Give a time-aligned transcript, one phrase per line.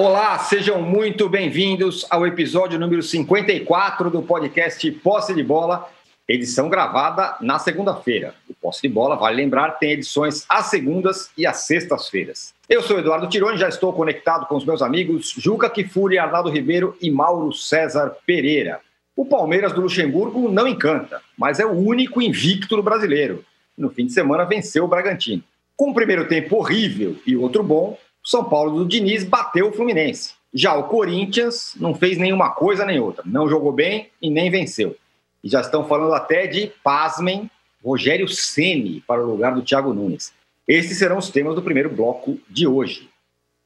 [0.00, 5.90] Olá, sejam muito bem-vindos ao episódio número 54 do podcast Posse de Bola,
[6.28, 8.32] edição gravada na segunda-feira.
[8.48, 12.54] O Posse de Bola, vale lembrar, tem edições às segundas e às sextas-feiras.
[12.68, 16.96] Eu sou Eduardo Tironi, já estou conectado com os meus amigos Juca Kifuri, Arnaldo Ribeiro
[17.02, 18.80] e Mauro César Pereira.
[19.16, 23.44] O Palmeiras do Luxemburgo não encanta, mas é o único invicto do brasileiro.
[23.76, 25.42] No fim de semana venceu o Bragantino.
[25.76, 30.34] Com um primeiro tempo horrível e outro bom, são Paulo do Diniz bateu o Fluminense.
[30.52, 33.22] Já o Corinthians não fez nenhuma coisa nem outra.
[33.24, 34.94] Não jogou bem e nem venceu.
[35.42, 37.50] E já estão falando até de, pasmem,
[37.82, 40.30] Rogério Ceni para o lugar do Thiago Nunes.
[40.66, 43.08] Esses serão os temas do primeiro bloco de hoje.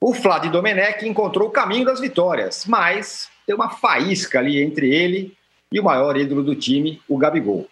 [0.00, 5.36] O Flávio Domenech encontrou o caminho das vitórias, mas tem uma faísca ali entre ele
[5.72, 7.66] e o maior ídolo do time, o Gabigol.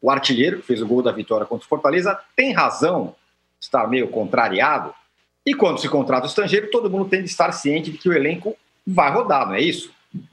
[0.00, 3.16] O artilheiro, que fez o gol da vitória contra o Fortaleza, tem razão
[3.58, 4.94] de estar meio contrariado,
[5.44, 8.12] e quando se contrata o estrangeiro, todo mundo tem de estar ciente de que o
[8.12, 9.90] elenco vai rodar, não é isso?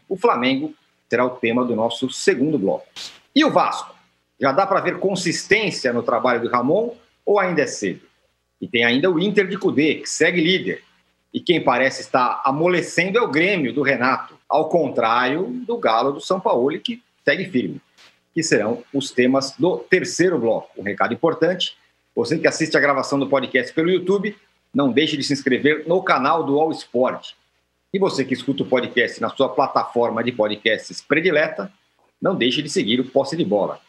[0.07, 0.73] O Flamengo
[1.09, 2.85] será o tema do nosso segundo bloco.
[3.33, 3.95] E o Vasco?
[4.39, 6.93] Já dá para ver consistência no trabalho do Ramon
[7.25, 8.01] ou ainda é cedo?
[8.59, 10.83] E tem ainda o Inter de Cudê, que segue líder.
[11.33, 16.21] E quem parece estar amolecendo é o Grêmio do Renato, ao contrário do Galo do
[16.21, 17.81] São Paulo, que segue firme.
[18.33, 20.69] Que serão os temas do terceiro bloco.
[20.77, 21.75] Um recado importante:
[22.15, 24.35] você que assiste a gravação do podcast pelo YouTube,
[24.77, 27.31] não deixe de se inscrever no canal do All Sport.
[27.91, 31.73] E você que escuta o podcast na sua plataforma de podcasts predileta,
[32.21, 33.81] não deixe de seguir o Posse de Bola.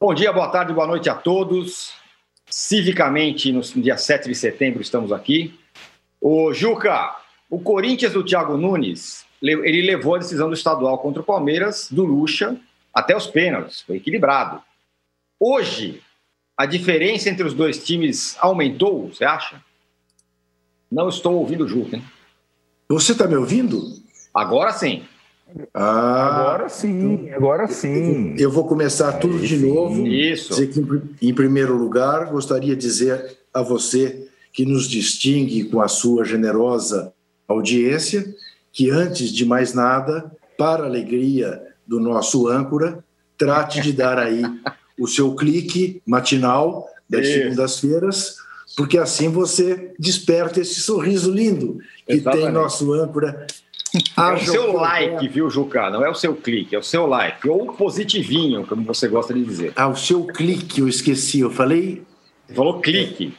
[0.00, 1.92] Bom dia, boa tarde, boa noite a todos.
[2.50, 5.56] Civicamente, no dia 7 de setembro, estamos aqui.
[6.20, 7.14] O Juca,
[7.48, 12.04] o Corinthians do Thiago Nunes, ele levou a decisão do estadual contra o Palmeiras, do
[12.04, 12.56] Lucha,
[12.92, 13.82] até os pênaltis.
[13.82, 14.60] Foi equilibrado.
[15.38, 16.02] Hoje,
[16.58, 19.62] a diferença entre os dois times aumentou, você acha?
[20.94, 22.04] Não estou ouvindo o Juca, hein?
[22.88, 23.82] Você está me ouvindo?
[24.32, 25.02] Agora sim.
[25.74, 28.36] Ah, agora sim, agora sim.
[28.38, 30.06] Eu vou começar tudo de novo.
[30.06, 30.50] Isso.
[30.50, 30.80] Dizer que,
[31.20, 37.12] em primeiro lugar, gostaria de dizer a você que nos distingue com a sua generosa
[37.48, 38.24] audiência,
[38.72, 43.04] que antes de mais nada, para a alegria do nosso âncora,
[43.36, 44.42] trate de dar aí
[44.96, 48.43] o seu clique matinal das segundas-feiras
[48.76, 52.44] porque assim você desperta esse sorriso lindo que Exatamente.
[52.44, 53.46] tem nosso âncora.
[54.16, 55.88] É o seu like, viu, Juca?
[55.88, 57.48] Não é o seu clique, é o seu like.
[57.48, 59.72] Ou positivinho, como você gosta de dizer.
[59.76, 61.40] Ah, o seu clique, eu esqueci.
[61.40, 62.02] Eu falei.
[62.46, 63.32] Você falou clique.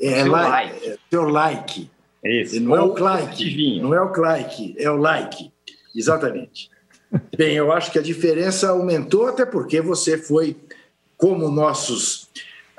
[0.00, 0.50] É, é seu like.
[0.50, 0.86] like.
[0.86, 1.90] É seu like.
[2.22, 2.60] Esse.
[2.60, 3.80] Não Ou é o like.
[3.80, 5.50] Não é o like, é o like.
[5.94, 6.70] Exatamente.
[7.36, 10.56] Bem, eu acho que a diferença aumentou, até porque você foi,
[11.16, 12.28] como nossos,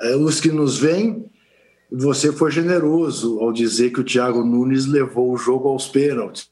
[0.00, 1.26] eh, os que nos veem,
[1.90, 6.50] você foi generoso ao dizer que o Thiago Nunes levou o jogo aos pênaltis.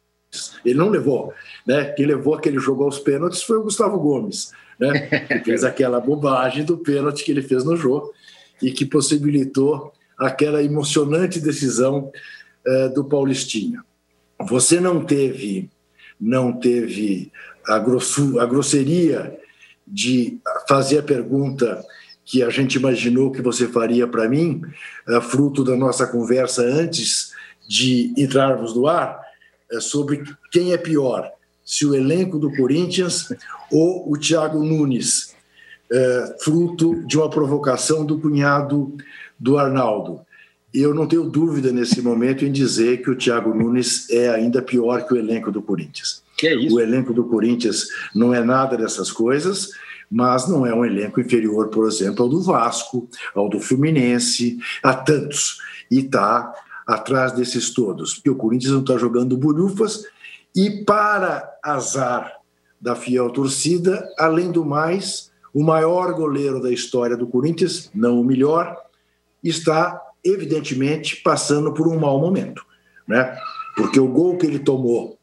[0.65, 1.32] Ele não levou,
[1.66, 1.87] né?
[1.93, 5.06] Quem levou aquele jogo aos pênaltis foi o Gustavo Gomes, né?
[5.28, 8.12] Que fez aquela bobagem do pênalti que ele fez no jogo
[8.62, 12.10] e que possibilitou aquela emocionante decisão
[12.66, 13.82] uh, do Paulistinha.
[14.49, 15.70] Você não teve,
[16.20, 17.32] não teve
[17.66, 19.38] a, grosso, a grosseria
[19.87, 20.38] de
[20.69, 21.82] fazer a pergunta
[22.28, 24.61] que a gente imaginou que você faria para mim,
[25.09, 27.33] é, fruto da nossa conversa antes
[27.66, 29.19] de entrarmos no ar,
[29.72, 30.22] é, sobre
[30.53, 31.31] quem é pior,
[31.65, 33.33] se o elenco do Corinthians
[33.72, 35.34] ou o Thiago Nunes,
[35.91, 38.94] é, fruto de uma provocação do cunhado
[39.41, 40.21] do Arnaldo.
[40.72, 45.06] Eu não tenho dúvida nesse momento em dizer que o Thiago Nunes é ainda pior
[45.06, 46.22] que o elenco do Corinthians.
[46.37, 46.56] Que é?
[46.71, 49.71] O elenco do Corinthians não é nada dessas coisas
[50.10, 54.94] mas não é um elenco inferior, por exemplo, ao do Vasco, ao do Fluminense, a
[54.94, 55.58] tantos.
[55.91, 56.52] E está
[56.86, 60.04] atrás desses todos, porque o Corinthians não está jogando bolhufas
[60.56, 62.38] e, para azar
[62.80, 68.25] da fiel torcida, além do mais, o maior goleiro da história do Corinthians, não o
[68.25, 68.76] melhor,
[69.43, 72.64] está evidentemente passando por um mau momento,
[73.06, 73.37] né?
[73.76, 75.19] Porque o gol que ele tomou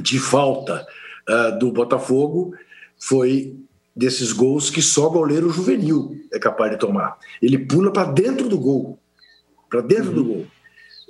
[0.00, 0.86] de falta
[1.28, 2.54] uh, do Botafogo
[2.98, 3.56] foi
[3.98, 7.18] desses gols que só goleiro juvenil é capaz de tomar.
[7.42, 8.96] Ele pula para dentro do gol,
[9.68, 10.14] para dentro uhum.
[10.14, 10.46] do gol.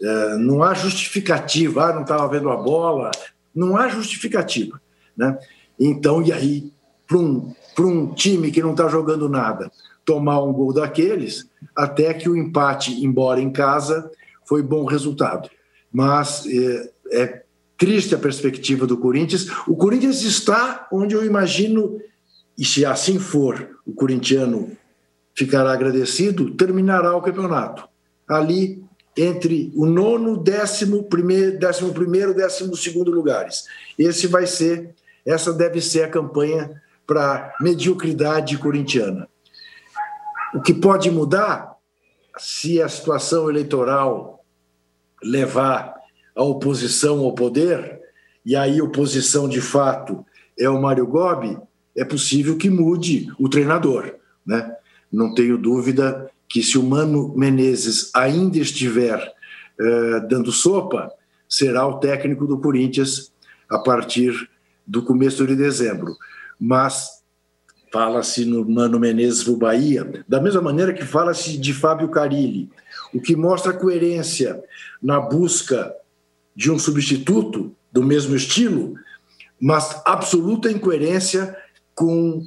[0.00, 3.11] É, não há justificativa, ah, não estava vendo a bola,
[3.55, 4.81] não há justificativa.
[5.14, 5.38] Né?
[5.79, 6.73] Então, e aí,
[7.06, 9.70] para um, um time que não está jogando nada,
[10.02, 11.46] tomar um gol daqueles,
[11.76, 14.11] até que o empate, embora em casa,
[14.46, 15.50] foi bom resultado.
[15.93, 17.43] Mas é, é
[17.76, 19.46] triste a perspectiva do Corinthians.
[19.67, 22.00] O Corinthians está onde eu imagino
[22.58, 24.76] e se assim for, o corintiano
[25.32, 27.88] ficará agradecido, terminará o campeonato.
[28.28, 28.84] Ali
[29.16, 33.64] entre o nono, décimo primeiro, décimo primeiro, décimo segundo lugares.
[33.96, 34.94] Esse vai ser,
[35.25, 39.28] essa deve ser a campanha para mediocridade corintiana.
[40.54, 41.76] O que pode mudar,
[42.38, 44.44] se a situação eleitoral
[45.22, 45.94] levar
[46.34, 48.00] a oposição ao poder,
[48.44, 50.25] e aí oposição de fato
[50.58, 51.58] é o Mário Gobi,
[51.98, 54.14] é possível que mude o treinador.
[54.46, 54.72] Né?
[55.12, 61.12] Não tenho dúvida que se o Mano Menezes ainda estiver uh, dando sopa,
[61.48, 63.32] será o técnico do Corinthians
[63.68, 64.48] a partir
[64.86, 66.16] do começo de dezembro.
[66.58, 67.22] Mas
[67.92, 72.70] fala-se no Mano Menezes para o Bahia, da mesma maneira que fala-se de Fábio Carilli,
[73.12, 74.62] o que mostra coerência
[75.02, 75.92] na busca
[76.54, 78.94] de um substituto do mesmo estilo,
[79.60, 81.56] mas absoluta incoerência
[81.98, 82.46] com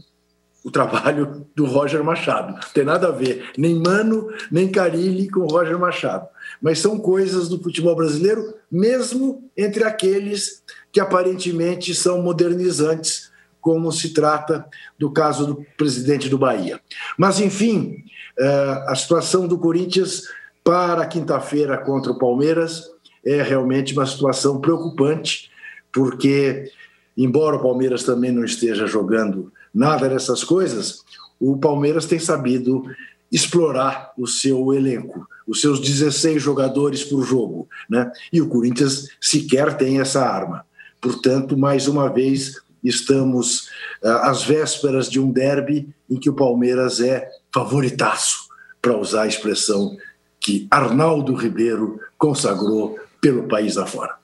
[0.64, 2.54] o trabalho do Roger Machado.
[2.54, 6.26] Não tem nada a ver, nem Mano, nem Carilli com o Roger Machado.
[6.62, 14.14] Mas são coisas do futebol brasileiro, mesmo entre aqueles que aparentemente são modernizantes, como se
[14.14, 14.66] trata
[14.98, 16.80] do caso do presidente do Bahia.
[17.18, 18.04] Mas, enfim,
[18.40, 20.24] eh, a situação do Corinthians
[20.64, 22.86] para quinta-feira contra o Palmeiras
[23.26, 25.52] é realmente uma situação preocupante,
[25.92, 26.72] porque,
[27.18, 31.04] embora o Palmeiras também não esteja jogando nada dessas coisas,
[31.40, 32.84] o Palmeiras tem sabido
[33.32, 38.12] explorar o seu elenco, os seus 16 jogadores por jogo, né?
[38.32, 40.66] E o Corinthians sequer tem essa arma.
[41.00, 43.70] Portanto, mais uma vez, estamos
[44.04, 48.50] uh, às vésperas de um derby em que o Palmeiras é favoritaço,
[48.82, 49.96] para usar a expressão
[50.40, 54.21] que Arnaldo Ribeiro consagrou pelo país afora.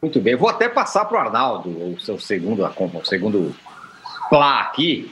[0.00, 3.54] Muito bem, vou até passar para o Arnaldo, o seu segundo, o segundo
[4.28, 5.10] plá aqui,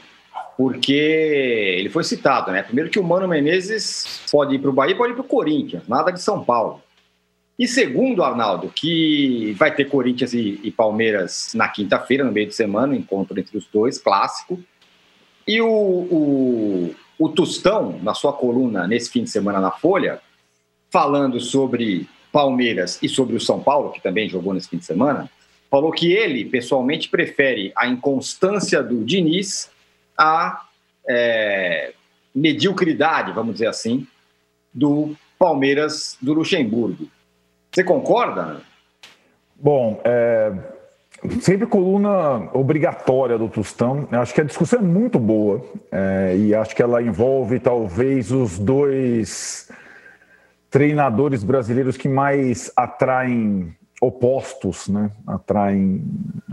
[0.55, 2.63] porque ele foi citado, né?
[2.63, 5.87] Primeiro que o Mano Menezes pode ir para o Bahia, pode ir para o Corinthians,
[5.87, 6.81] nada de São Paulo.
[7.59, 12.55] E segundo, Arnaldo, que vai ter Corinthians e, e Palmeiras na quinta-feira, no meio de
[12.55, 14.59] semana, encontro entre os dois, clássico.
[15.47, 20.21] E o, o, o Tostão, na sua coluna nesse fim de semana na Folha,
[20.91, 22.07] falando sobre
[22.37, 25.27] Palmeiras e sobre o São Paulo, que também jogou nesse fim de semana,
[25.71, 29.71] falou que ele, pessoalmente, prefere a inconstância do Diniz
[30.15, 30.61] à
[31.09, 31.93] é,
[32.35, 34.05] mediocridade, vamos dizer assim,
[34.71, 37.07] do Palmeiras do Luxemburgo.
[37.71, 38.61] Você concorda?
[39.55, 40.53] Bom, é,
[41.41, 44.07] sempre coluna obrigatória do Tostão.
[44.11, 48.59] Acho que a discussão é muito boa é, e acho que ela envolve talvez os
[48.59, 49.71] dois
[50.69, 55.09] treinadores brasileiros que mais atraem opostos, né?
[55.25, 56.03] Atraem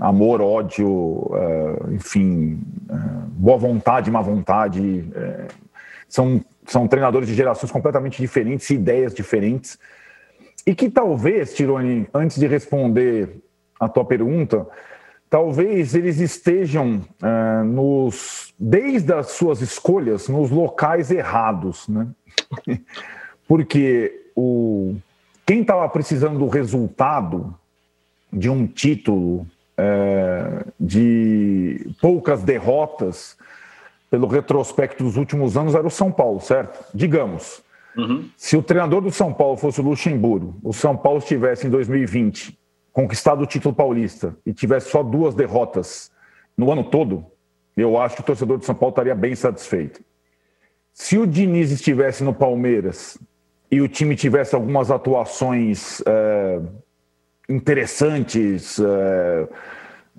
[0.00, 2.94] amor, ódio, é, enfim, é,
[3.28, 5.10] boa vontade, má vontade.
[5.14, 5.46] É,
[6.08, 9.78] são, são treinadores de gerações completamente diferentes, ideias diferentes.
[10.66, 13.42] E que talvez, Tironi, antes de responder
[13.78, 14.66] a tua pergunta,
[15.28, 17.02] talvez eles estejam
[17.66, 22.06] nos, desde as suas escolhas, nos locais errados, né?
[23.46, 24.96] Porque o,
[25.46, 27.54] quem estava precisando do resultado
[28.32, 29.46] de um título,
[29.76, 33.36] é, de poucas derrotas,
[34.10, 36.84] pelo retrospecto dos últimos anos, era o São Paulo, certo?
[36.94, 37.62] Digamos.
[37.96, 38.28] Uhum.
[38.36, 42.58] Se o treinador do São Paulo fosse o Luxemburgo, o São Paulo estivesse em 2020
[42.92, 46.12] conquistado o título paulista e tivesse só duas derrotas
[46.56, 47.26] no ano todo,
[47.76, 50.00] eu acho que o torcedor do São Paulo estaria bem satisfeito.
[50.92, 53.18] Se o Diniz estivesse no Palmeiras
[53.74, 56.60] e o time tivesse algumas atuações é,
[57.48, 59.48] interessantes, é,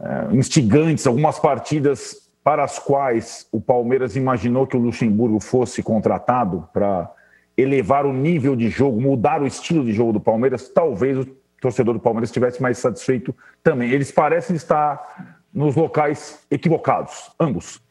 [0.02, 6.68] é, instigantes, algumas partidas para as quais o Palmeiras imaginou que o Luxemburgo fosse contratado
[6.74, 7.10] para
[7.56, 11.26] elevar o nível de jogo, mudar o estilo de jogo do Palmeiras, talvez o
[11.62, 13.34] torcedor do Palmeiras estivesse mais satisfeito
[13.64, 13.90] também.
[13.90, 17.82] Eles parecem estar nos locais equivocados, ambos.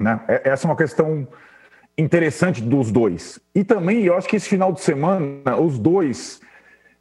[0.00, 0.20] Né?
[0.26, 1.28] Essa é uma questão
[1.96, 3.38] interessante dos dois.
[3.54, 6.40] E também, eu acho que esse final de semana, os dois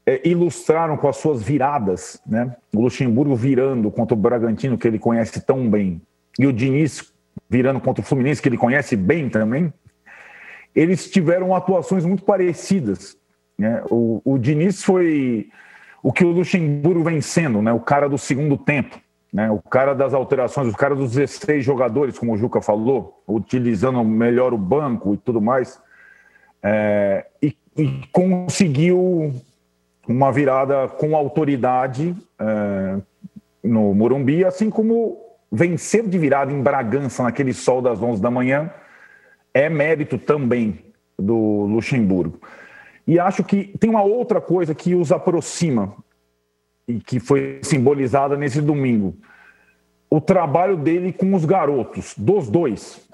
[0.05, 2.55] é, ilustraram com as suas viradas, né?
[2.73, 6.01] O Luxemburgo virando contra o Bragantino, que ele conhece tão bem,
[6.37, 7.13] e o Diniz
[7.49, 9.73] virando contra o Fluminense, que ele conhece bem também.
[10.73, 13.17] Eles tiveram atuações muito parecidas.
[13.57, 13.83] Né?
[13.89, 15.49] O, o Diniz foi
[16.01, 17.71] o que o Luxemburgo vem sendo, né?
[17.71, 18.99] o cara do segundo tempo
[19.31, 19.49] né?
[19.49, 24.53] O cara das alterações, o cara dos 16 jogadores, como o Juca falou, utilizando melhor
[24.53, 25.79] o banco e tudo mais,
[26.61, 29.33] é, e, e, conseguiu
[30.07, 32.97] uma virada com autoridade é,
[33.63, 35.17] no Morumbi, assim como
[35.51, 38.71] vencer de virada em Bragança naquele sol das 11 da manhã
[39.53, 40.79] é mérito também
[41.17, 42.39] do Luxemburgo.
[43.05, 45.95] E acho que tem uma outra coisa que os aproxima
[46.87, 49.15] e que foi simbolizada nesse domingo.
[50.09, 53.07] O trabalho dele com os garotos, dos dois.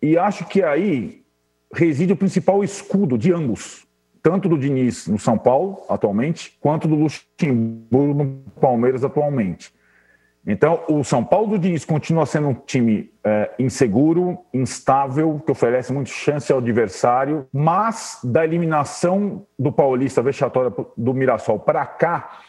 [0.00, 1.22] E acho que aí
[1.74, 3.86] reside o principal escudo de ambos,
[4.22, 9.72] tanto do Diniz no São Paulo, atualmente, quanto do Luxemburgo no Palmeiras, atualmente.
[10.46, 15.92] Então, o São Paulo do Diniz continua sendo um time é, inseguro, instável, que oferece
[15.92, 22.40] muita chance ao adversário, mas da eliminação do Paulista vexatória do Mirassol para cá,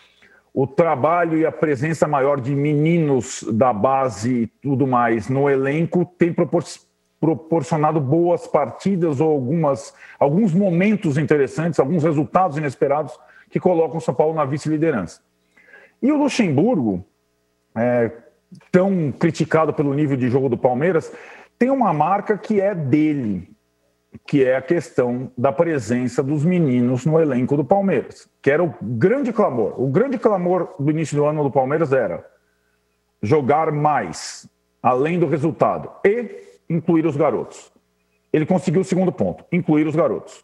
[0.54, 6.06] o trabalho e a presença maior de meninos da base e tudo mais no elenco
[6.06, 6.64] tem propor
[7.22, 13.18] proporcionado boas partidas ou algumas, alguns momentos interessantes, alguns resultados inesperados
[13.48, 15.22] que colocam o São Paulo na vice-liderança.
[16.02, 17.06] E o Luxemburgo,
[17.76, 18.12] é,
[18.72, 21.14] tão criticado pelo nível de jogo do Palmeiras,
[21.60, 23.48] tem uma marca que é dele,
[24.26, 28.74] que é a questão da presença dos meninos no elenco do Palmeiras, que era o
[28.82, 29.82] grande clamor.
[29.82, 32.26] O grande clamor do início do ano do Palmeiras era
[33.22, 34.50] jogar mais,
[34.82, 37.72] além do resultado, e incluir os garotos.
[38.34, 40.44] Ele conseguiu o segundo ponto, incluir os garotos.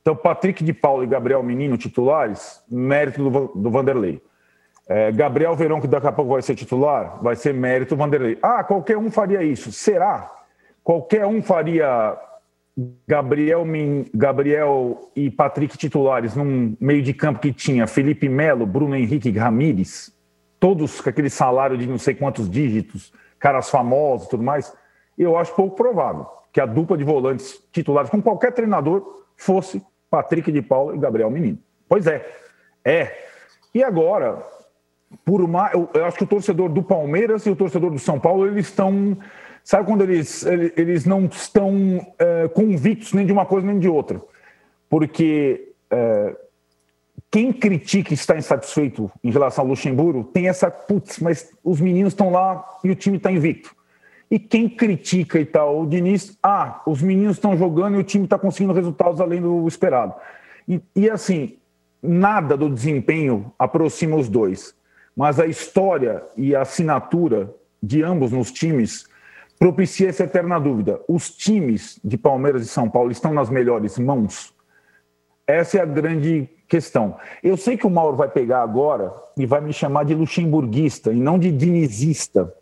[0.00, 4.22] Então, Patrick de Paulo e Gabriel Menino titulares, mérito do, do Vanderlei.
[4.88, 8.38] É, Gabriel Verão, que daqui a pouco vai ser titular, vai ser mérito Vanderlei.
[8.42, 9.70] Ah, qualquer um faria isso.
[9.70, 10.30] Será?
[10.82, 12.18] Qualquer um faria
[13.06, 13.64] Gabriel,
[14.14, 20.16] Gabriel e Patrick titulares num meio de campo que tinha Felipe Melo, Bruno Henrique Ramires,
[20.58, 24.72] todos com aquele salário de não sei quantos dígitos, caras famosos e tudo mais,
[25.18, 30.50] eu acho pouco provável que a dupla de volantes titulares com qualquer treinador fosse Patrick
[30.50, 31.58] de Paula e Gabriel Menino.
[31.88, 32.26] Pois é,
[32.84, 33.26] é.
[33.74, 34.46] E agora,
[35.24, 38.18] por mais, eu, eu acho que o torcedor do Palmeiras e o torcedor do São
[38.18, 39.16] Paulo, eles estão
[39.64, 40.44] Sabe quando eles,
[40.76, 44.20] eles não estão é, convictos nem de uma coisa nem de outra?
[44.88, 46.36] Porque é,
[47.30, 52.12] quem critica e está insatisfeito em relação ao Luxemburgo tem essa, putz, mas os meninos
[52.12, 53.74] estão lá e o time está invicto.
[54.30, 58.24] E quem critica e tal, o Diniz, ah, os meninos estão jogando e o time
[58.24, 60.14] está conseguindo resultados além do esperado.
[60.66, 61.58] E, e assim,
[62.02, 64.74] nada do desempenho aproxima os dois,
[65.16, 69.06] mas a história e a assinatura de ambos nos times
[69.62, 71.00] propicia essa eterna dúvida.
[71.06, 74.52] Os times de Palmeiras e São Paulo estão nas melhores mãos?
[75.46, 77.16] Essa é a grande questão.
[77.44, 81.20] Eu sei que o Mauro vai pegar agora e vai me chamar de luxemburguista e
[81.20, 82.52] não de dinizista.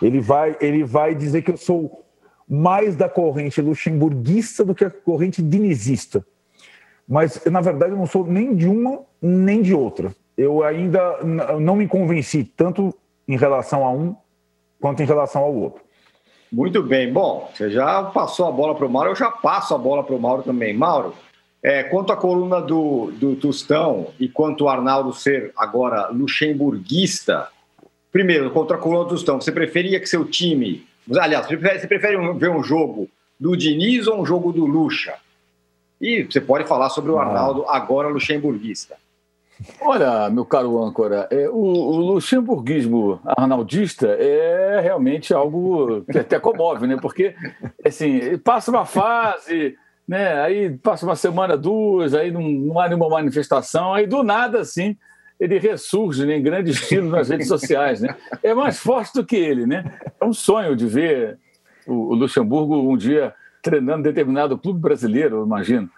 [0.00, 2.04] Ele vai, ele vai dizer que eu sou
[2.48, 6.24] mais da corrente luxemburguista do que a corrente dinizista.
[7.08, 10.14] Mas, na verdade, eu não sou nem de uma nem de outra.
[10.38, 11.18] Eu ainda
[11.60, 12.94] não me convenci tanto
[13.26, 14.14] em relação a um
[14.80, 15.82] quanto em relação ao outro.
[16.54, 17.12] Muito bem.
[17.12, 20.14] Bom, você já passou a bola para o Mauro, eu já passo a bola para
[20.14, 20.72] o Mauro também.
[20.72, 21.12] Mauro,
[21.60, 27.48] é, quanto à coluna do, do Tostão e quanto o Arnaldo ser agora luxemburguista,
[28.12, 30.86] primeiro, contra a coluna do Tostão, você preferia que seu time.
[31.18, 35.14] Aliás, você prefere, você prefere ver um jogo do Diniz ou um jogo do Luxa?
[36.00, 38.94] E você pode falar sobre o Arnaldo agora luxemburguista.
[39.80, 46.86] Olha, meu caro âncora, é, o, o, luxemburguismo arnaldista é realmente algo que até comove,
[46.86, 46.96] né?
[47.00, 47.34] Porque,
[47.84, 50.40] assim, passa uma fase, né?
[50.42, 54.96] Aí passa uma semana, duas, aí não, não há nenhuma manifestação, aí do nada, assim,
[55.38, 58.16] ele ressurge né, em grande estilo nas redes sociais, né?
[58.42, 59.84] É mais forte do que ele, né?
[60.20, 61.38] É um sonho de ver
[61.86, 65.88] o, o Luxemburgo um dia treinando determinado clube brasileiro, eu imagino.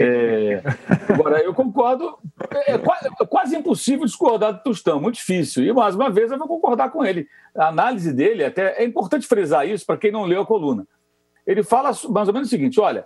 [0.00, 0.62] É,
[1.06, 2.18] agora, eu concordo,
[2.66, 5.62] é quase, é quase, impossível discordar do Tostão, muito difícil.
[5.62, 7.28] E mais uma vez eu vou concordar com ele.
[7.54, 10.86] A análise dele, até é importante frisar isso para quem não leu a coluna.
[11.46, 13.04] Ele fala mais ou menos o seguinte: olha,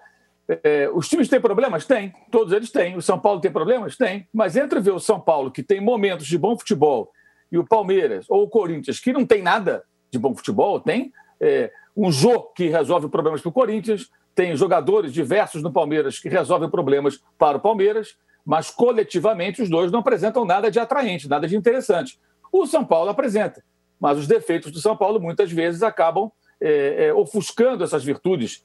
[0.62, 1.85] é, os times têm problemas?
[1.85, 2.97] Tem, todos eles têm.
[2.97, 3.97] O São Paulo tem problemas?
[3.97, 4.28] Tem.
[4.33, 7.11] Mas entre ver o São Paulo, que tem momentos de bom futebol,
[7.50, 11.12] e o Palmeiras ou o Corinthians, que não tem nada de bom futebol, tem.
[11.40, 16.29] É, um Jô que resolve problemas para o Corinthians, tem jogadores diversos no Palmeiras que
[16.29, 21.47] resolvem problemas para o Palmeiras, mas coletivamente os dois não apresentam nada de atraente, nada
[21.47, 22.19] de interessante.
[22.53, 23.63] O São Paulo apresenta,
[23.99, 28.65] mas os defeitos do São Paulo muitas vezes acabam é, é, ofuscando essas virtudes.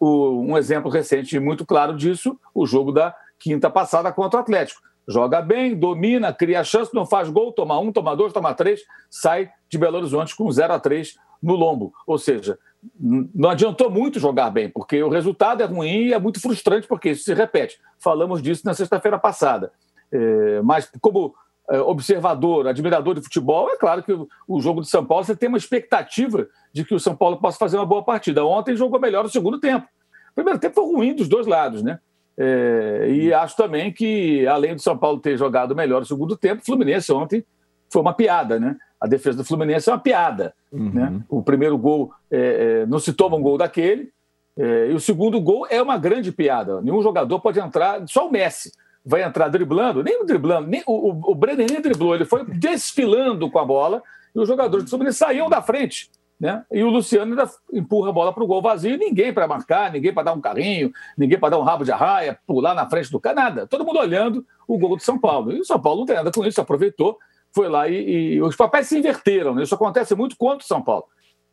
[0.00, 4.80] O, um exemplo recente muito claro disso, o jogo da quinta passada contra o Atlético.
[5.06, 9.50] Joga bem, domina, cria chance, não faz gol, toma um, toma dois, toma três, sai
[9.68, 11.92] de Belo Horizonte com 0 a 3 no lombo.
[12.06, 12.58] Ou seja,
[12.98, 17.10] não adiantou muito jogar bem, porque o resultado é ruim e é muito frustrante, porque
[17.10, 17.78] isso se repete.
[17.98, 19.72] Falamos disso na sexta-feira passada.
[20.12, 21.34] É, mas, como
[21.70, 25.48] é, observador, admirador de futebol, é claro que o, jogo de São Paulo você tem
[25.48, 28.44] uma expectativa de que o São Paulo possa fazer uma boa partida.
[28.44, 29.86] Ontem jogou melhor no segundo tempo.
[30.30, 31.98] O primeiro tempo foi ruim dos dois lados, né?
[32.38, 36.62] É, e acho também que, além do São Paulo ter jogado melhor no segundo tempo,
[36.62, 37.44] o Fluminense ontem
[37.90, 38.76] foi uma piada, né?
[39.00, 40.54] A defesa do Fluminense é uma piada.
[40.72, 40.90] Uhum.
[40.92, 41.20] Né?
[41.28, 44.10] O primeiro gol, é, é, não se toma um gol daquele,
[44.56, 46.80] é, e o segundo gol é uma grande piada.
[46.82, 48.72] Nenhum jogador pode entrar, só o Messi
[49.04, 53.50] vai entrar driblando, nem driblando, nem, o, o, o Brenner nem driblou, ele foi desfilando
[53.50, 54.02] com a bola
[54.34, 56.10] e os jogadores do Fluminense saíam da frente.
[56.38, 56.62] Né?
[56.70, 60.12] E o Luciano ainda empurra a bola para o gol vazio, ninguém para marcar, ninguém
[60.12, 63.18] para dar um carrinho, ninguém para dar um rabo de arraia, pular na frente do
[63.18, 63.66] cara, nada.
[63.66, 65.52] Todo mundo olhando o gol do São Paulo.
[65.52, 67.18] E o São Paulo não tem nada com isso, aproveitou,
[67.54, 69.54] foi lá e, e os papéis se inverteram.
[69.54, 69.62] Né?
[69.62, 71.04] Isso acontece muito contra o São Paulo.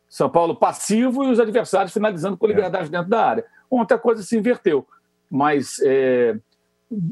[0.08, 2.90] São Paulo passivo e os adversários finalizando com liberdade é.
[2.90, 3.44] dentro da área.
[3.70, 4.86] Ontem a coisa se inverteu.
[5.30, 6.36] Mas é...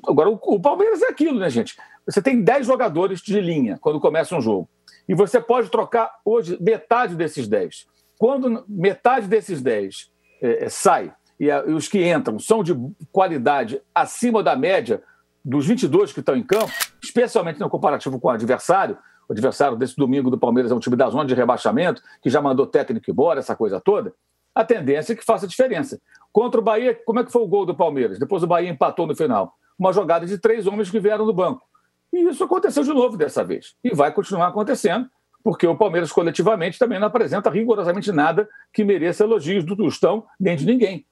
[0.06, 1.76] agora o, o Palmeiras é aquilo, né, gente?
[2.06, 4.68] Você tem 10 jogadores de linha quando começa um jogo.
[5.08, 7.86] E você pode trocar hoje metade desses 10.
[8.18, 10.10] Quando metade desses 10
[10.40, 12.74] é, é, sai e, a, e, os que entram são de
[13.10, 15.02] qualidade acima da média
[15.44, 16.72] dos 22 que estão em campo,
[17.02, 18.96] especialmente no comparativo com o adversário,
[19.28, 22.40] o adversário desse domingo do Palmeiras é um time da zona de rebaixamento, que já
[22.40, 24.14] mandou técnico embora, essa coisa toda,
[24.54, 26.00] a tendência é que faça diferença.
[26.32, 28.18] Contra o Bahia, como é que foi o gol do Palmeiras?
[28.18, 29.54] Depois o Bahia empatou no final.
[29.78, 31.66] Uma jogada de três homens que vieram do banco.
[32.12, 33.74] E isso aconteceu de novo dessa vez.
[33.82, 35.08] E vai continuar acontecendo,
[35.42, 40.56] porque o Palmeiras coletivamente também não apresenta rigorosamente nada que mereça elogios do Tostão, nem
[40.56, 41.04] de ninguém.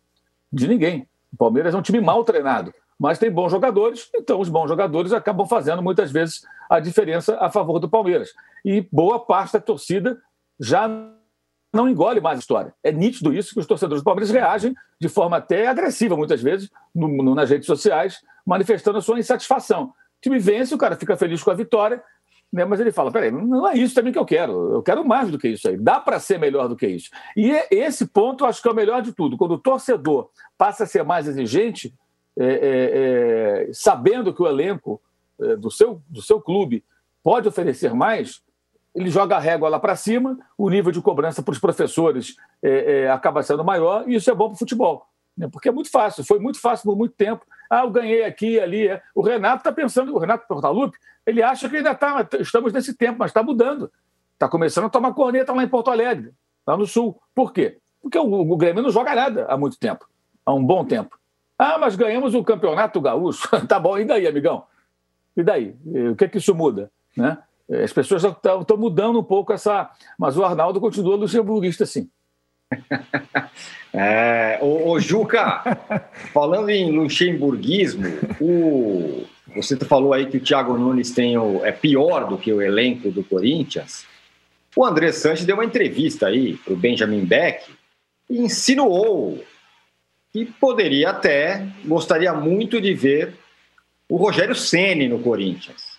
[0.53, 1.09] De ninguém.
[1.33, 5.13] O Palmeiras é um time mal treinado, mas tem bons jogadores, então os bons jogadores
[5.13, 8.31] acabam fazendo muitas vezes a diferença a favor do Palmeiras.
[8.65, 10.21] E boa parte da torcida
[10.61, 10.89] já
[11.75, 12.75] não engole mais a história.
[12.83, 16.71] É nítido isso que os torcedores do Palmeiras reagem de forma até agressiva, muitas vezes,
[16.95, 19.93] no, no, nas redes sociais, manifestando a sua insatisfação
[20.23, 22.03] time vence, o cara fica feliz com a vitória,
[22.53, 22.65] né?
[22.65, 25.39] mas ele fala: peraí, não é isso também que eu quero, eu quero mais do
[25.39, 27.11] que isso aí, dá para ser melhor do que isso.
[27.37, 30.31] E é, esse ponto eu acho que é o melhor de tudo, quando o torcedor
[30.57, 31.93] passa a ser mais exigente,
[32.39, 35.01] é, é, é sabendo que o elenco
[35.41, 36.85] é, do, seu, do seu clube
[37.23, 38.43] pode oferecer mais,
[38.95, 43.09] ele joga a régua lá para cima, o nível de cobrança para os professores é,
[43.11, 45.07] acaba sendo maior, e isso é bom para o futebol.
[45.37, 45.49] Né?
[45.51, 48.87] Porque é muito fácil, foi muito fácil por muito tempo ah, eu ganhei aqui ali.
[49.15, 53.17] O Renato está pensando, o Renato Portaluppi, ele acha que ainda tá, estamos nesse tempo,
[53.19, 53.91] mas está mudando.
[54.35, 56.35] Está começando a tomar corneta lá em Porto Alegre,
[56.67, 57.19] lá no Sul.
[57.35, 57.79] Por quê?
[58.03, 60.07] Porque o, o Grêmio não joga nada há muito tempo,
[60.45, 61.19] há um bom tempo.
[61.65, 63.49] Ah, mas ganhamos o Campeonato Gaúcho.
[63.69, 64.65] tá bom, e daí, amigão?
[65.37, 65.77] E daí?
[66.11, 66.91] O que é que isso muda?
[67.17, 67.39] Né?
[67.85, 69.89] As pessoas estão mudando um pouco essa.
[70.19, 72.11] Mas o Arnaldo continua luxemburguista, sim.
[73.95, 75.63] É, ô, Juca,
[76.33, 78.07] falando em luxemburguismo,
[78.41, 82.63] o, você falou aí que o Thiago Nunes tem o, é pior do que o
[82.63, 84.07] elenco do Corinthians.
[84.75, 87.71] O André Sanches deu uma entrevista aí para o Benjamin Beck
[88.31, 89.45] e insinuou
[90.33, 93.35] que poderia até, gostaria muito de ver
[94.09, 95.93] o Rogério Ceni no Corinthians.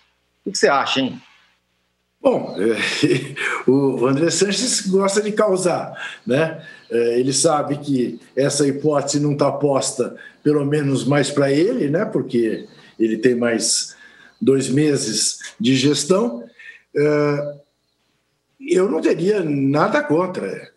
[0.44, 1.20] O que você acha, hein?
[2.20, 2.56] Bom,
[3.68, 5.92] o André Sanches gosta de causar,
[6.26, 6.64] né?
[6.90, 12.04] É, ele sabe que essa hipótese não está posta, pelo menos mais para ele, né?
[12.04, 12.66] Porque
[12.98, 13.94] ele tem mais
[14.40, 16.42] dois meses de gestão.
[16.96, 17.54] É,
[18.60, 20.70] eu não teria nada contra,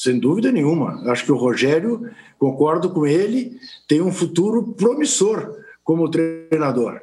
[0.00, 1.02] sem dúvida nenhuma.
[1.10, 7.00] Acho que o Rogério, concordo com ele, tem um futuro promissor como treinador.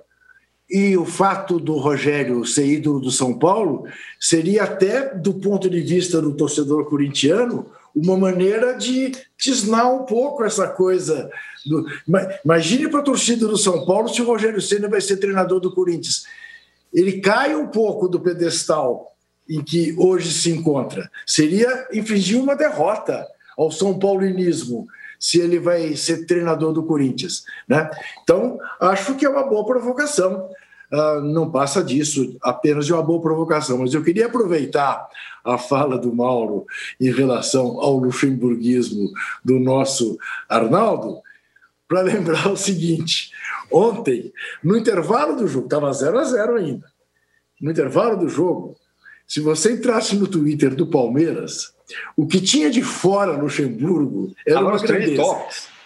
[0.69, 3.85] E o fato do Rogério ser ídolo do São Paulo
[4.19, 10.43] seria até, do ponto de vista do torcedor corintiano, uma maneira de tisnar um pouco
[10.43, 11.29] essa coisa.
[11.65, 11.85] Do...
[12.43, 15.73] Imagine para a torcida do São Paulo se o Rogério Senna vai ser treinador do
[15.73, 16.25] Corinthians.
[16.91, 19.15] Ele cai um pouco do pedestal
[19.47, 21.09] em que hoje se encontra.
[21.25, 24.87] Seria infligir uma derrota ao São Paulinismo
[25.25, 27.45] se ele vai ser treinador do Corinthians.
[27.67, 27.89] Né?
[28.21, 30.47] Então, acho que é uma boa provocação.
[30.93, 33.79] Uh, não passa disso, apenas de uma boa provocação.
[33.79, 35.09] Mas eu queria aproveitar
[35.43, 36.67] a fala do Mauro
[37.01, 39.09] em relação ao luxemburguismo
[39.43, 40.15] do nosso
[40.47, 41.19] Arnaldo
[41.87, 43.31] para lembrar o seguinte:
[43.71, 44.31] ontem,
[44.63, 46.85] no intervalo do jogo, estava 0 a 0 ainda.
[47.59, 48.75] No intervalo do jogo,
[49.27, 51.74] se você entrasse no Twitter do Palmeiras,
[52.15, 55.23] o que tinha de fora Luxemburgo era Agora uma grandeza.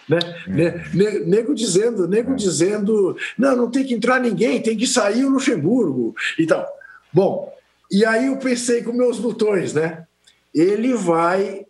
[0.08, 0.18] Né?
[0.48, 1.24] É.
[1.24, 6.14] Nego dizendo, nego dizendo, não, não tem que entrar ninguém, tem que sair o Luxemburgo
[6.36, 6.66] e tal.
[7.12, 7.52] Bom,
[7.90, 10.04] e aí eu pensei com meus botões, né?
[10.52, 11.64] Ele vai,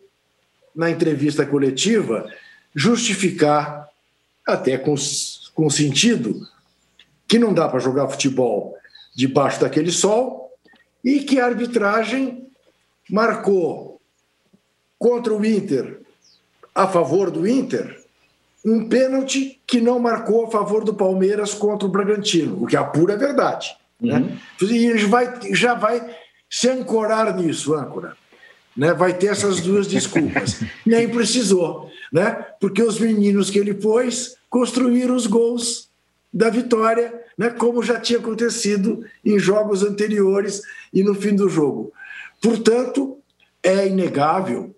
[0.75, 2.27] na entrevista coletiva,
[2.75, 3.89] justificar,
[4.47, 4.95] até com,
[5.55, 6.47] com sentido,
[7.29, 8.75] que não dá para jogar futebol
[9.15, 10.51] debaixo daquele sol
[11.05, 12.49] e que a arbitragem
[13.09, 14.00] marcou
[15.01, 16.03] contra o Inter
[16.75, 17.99] a favor do Inter
[18.65, 22.79] um pênalti que não marcou a favor do Palmeiras contra o Bragantino, o que é
[22.79, 23.75] a pura verdade.
[23.99, 24.19] Né?
[24.19, 24.21] Uhum.
[24.21, 24.39] Né?
[24.61, 26.15] E ele vai, já vai
[26.49, 28.15] se ancorar nisso, âncora.
[28.77, 28.93] Né?
[28.93, 30.63] Vai ter essas duas desculpas.
[30.85, 32.33] Nem precisou, né?
[32.61, 35.89] porque os meninos que ele pôs construíram os gols
[36.33, 37.49] da vitória, né?
[37.49, 40.61] como já tinha acontecido em jogos anteriores
[40.93, 41.93] e no fim do jogo.
[42.43, 43.20] Portanto,
[43.63, 44.75] é inegável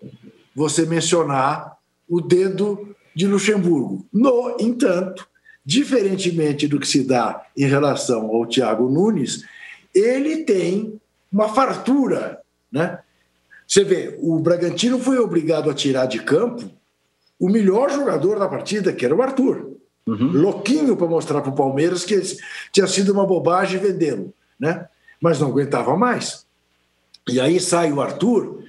[0.55, 4.05] você mencionar o dedo de Luxemburgo.
[4.11, 5.27] No entanto,
[5.65, 9.43] diferentemente do que se dá em relação ao Thiago Nunes,
[9.93, 10.99] ele tem
[11.31, 12.41] uma fartura.
[12.71, 12.99] Né?
[13.67, 16.69] Você vê, o Bragantino foi obrigado a tirar de campo
[17.39, 19.73] o melhor jogador da partida, que era o Arthur.
[20.05, 20.31] Uhum.
[20.31, 22.21] Louquinho para mostrar para o Palmeiras que
[22.71, 24.33] tinha sido uma bobagem vendê-lo.
[24.59, 24.87] Né?
[25.21, 26.45] Mas não aguentava mais.
[27.27, 28.63] E aí sai o Arthur,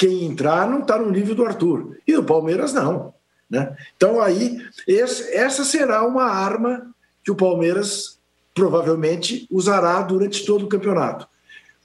[0.00, 1.98] quem entrar não está no nível do Arthur.
[2.08, 3.12] E o Palmeiras não.
[3.50, 3.76] Né?
[3.94, 4.58] Então aí,
[4.88, 6.90] esse, essa será uma arma
[7.22, 8.18] que o Palmeiras
[8.54, 11.28] provavelmente usará durante todo o campeonato.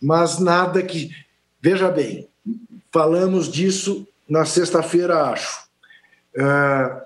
[0.02, 1.12] Mas nada que.
[1.62, 2.30] Veja bem,
[2.90, 5.66] falamos disso na sexta-feira, acho.
[6.38, 7.02] Uh,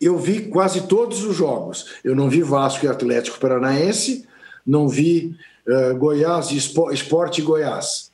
[0.00, 1.92] eu vi quase todos os jogos.
[2.02, 4.26] Eu não vi Vasco e Atlético Paranaense,
[4.66, 5.36] não vi
[5.68, 8.11] uh, Goiás e Esporte Goiás.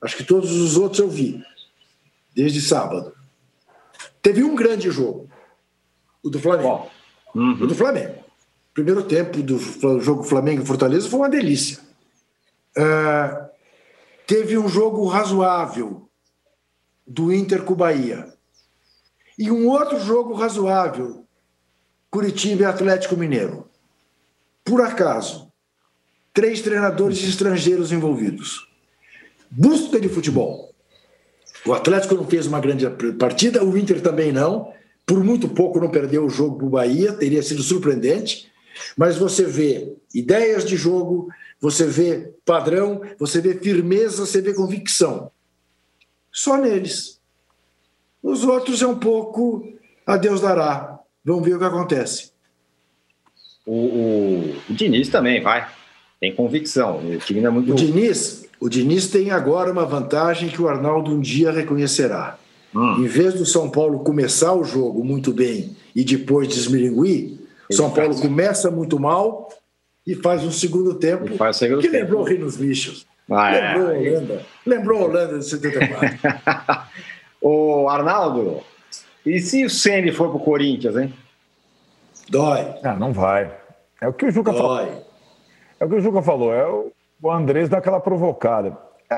[0.00, 1.42] Acho que todos os outros eu vi,
[2.34, 3.14] desde sábado.
[4.20, 5.28] Teve um grande jogo,
[6.22, 6.90] o do Flamengo.
[7.34, 7.52] Uhum.
[7.52, 8.24] O do Flamengo.
[8.74, 9.58] Primeiro tempo do
[10.00, 11.78] jogo Flamengo-Fortaleza foi uma delícia.
[12.76, 13.48] Uh,
[14.26, 16.10] teve um jogo razoável
[17.06, 18.34] do Inter com o Bahia.
[19.38, 21.26] E um outro jogo razoável,
[22.10, 23.68] Curitiba e Atlético Mineiro.
[24.64, 25.52] Por acaso,
[26.34, 28.65] três treinadores estrangeiros envolvidos.
[29.56, 30.74] Busca de futebol.
[31.64, 32.86] O Atlético não fez uma grande
[33.18, 34.72] partida, o Inter também não.
[35.06, 38.52] Por muito pouco não perdeu o jogo para o Bahia, teria sido surpreendente.
[38.96, 41.28] Mas você vê ideias de jogo,
[41.60, 45.30] você vê padrão, você vê firmeza, você vê convicção.
[46.30, 47.18] Só neles.
[48.22, 49.66] Os outros é um pouco
[50.06, 51.00] a Deus dará.
[51.24, 52.32] Vamos ver o que acontece.
[53.64, 55.66] O, o, o Diniz também vai.
[56.20, 56.98] Tem convicção.
[56.98, 57.72] O time é muito.
[57.72, 62.38] O Diniz, o Diniz tem agora uma vantagem que o Arnaldo um dia reconhecerá.
[62.74, 63.04] Hum.
[63.04, 67.38] Em vez do São Paulo começar o jogo muito bem e depois desmilinguir,
[67.70, 69.48] São Paulo começa muito mal
[70.06, 71.92] e faz um segundo tempo que segundo tempo.
[71.92, 73.06] lembrou o Rio dos Bichos.
[73.28, 73.98] Ah, lembrou é.
[73.98, 74.46] Holanda.
[74.64, 76.18] Lembrou Holanda de 74.
[77.40, 78.60] Ô, Arnaldo,
[79.24, 81.12] e se o Ceni for pro Corinthians, hein?
[82.28, 82.74] Dói.
[82.82, 83.52] Ah, não vai.
[84.00, 84.60] É o que o Juca Dói.
[84.60, 85.06] falou.
[85.80, 86.54] É o que o Juca falou.
[86.54, 88.76] É o o Andrés dá aquela provocada.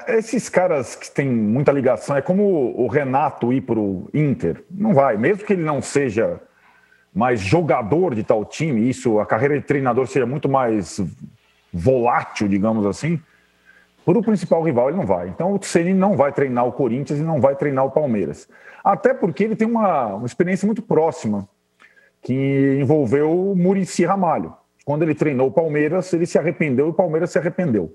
[0.09, 4.63] Esses caras que têm muita ligação, é como o Renato ir para o Inter.
[4.71, 6.41] Não vai, mesmo que ele não seja
[7.15, 11.01] mais jogador de tal time, isso, a carreira de treinador seja muito mais
[11.73, 13.21] volátil, digamos assim.
[14.05, 15.29] Para o principal rival, ele não vai.
[15.29, 18.49] Então, o Ceni não vai treinar o Corinthians e não vai treinar o Palmeiras.
[18.85, 21.49] Até porque ele tem uma, uma experiência muito próxima
[22.23, 24.55] que envolveu o Murici Ramalho.
[24.89, 27.95] Quando ele treinou o Palmeiras, ele se arrependeu e o Palmeiras se arrependeu.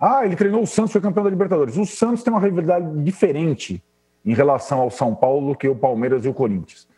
[0.00, 1.76] Ah, ele treinou o Santos, foi campeão da Libertadores.
[1.76, 3.84] O Santos tem uma rivalidade diferente
[4.24, 6.88] em relação ao São Paulo que o Palmeiras e o Corinthians.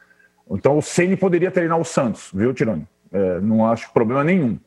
[0.48, 2.87] Então o Ceni poderia treinar o Santos, viu, Tironi?
[3.11, 4.61] É, não acho problema nenhum.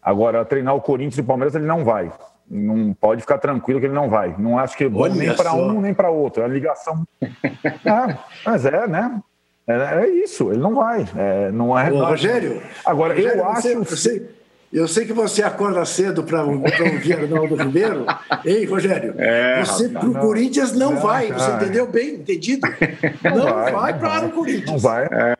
[0.00, 2.12] Agora, treinar o Corinthians e o Palmeiras ele não vai.
[2.48, 4.32] Não pode ficar tranquilo que ele não vai.
[4.38, 6.40] Não acho que é bom nem para um nem para outro.
[6.40, 7.04] É a ligação.
[7.20, 9.20] é, mas é, né?
[9.66, 11.06] É, é isso, ele não vai.
[11.16, 11.90] É, não é.
[11.90, 12.62] Ô, Rogério.
[12.84, 13.68] Agora, Rogério, eu acho.
[13.68, 14.28] Eu sei,
[14.74, 18.04] eu sei que você acorda cedo para ouvir Arnaldo Ribeiro.
[18.44, 22.16] Ei, Rogério, é, você para o Corinthians não, não vai, você entendeu bem?
[22.16, 22.66] Entendido?
[23.22, 24.66] Não, não vai, vai para o Corinthians.
[24.66, 25.04] Não vai.
[25.04, 25.36] É,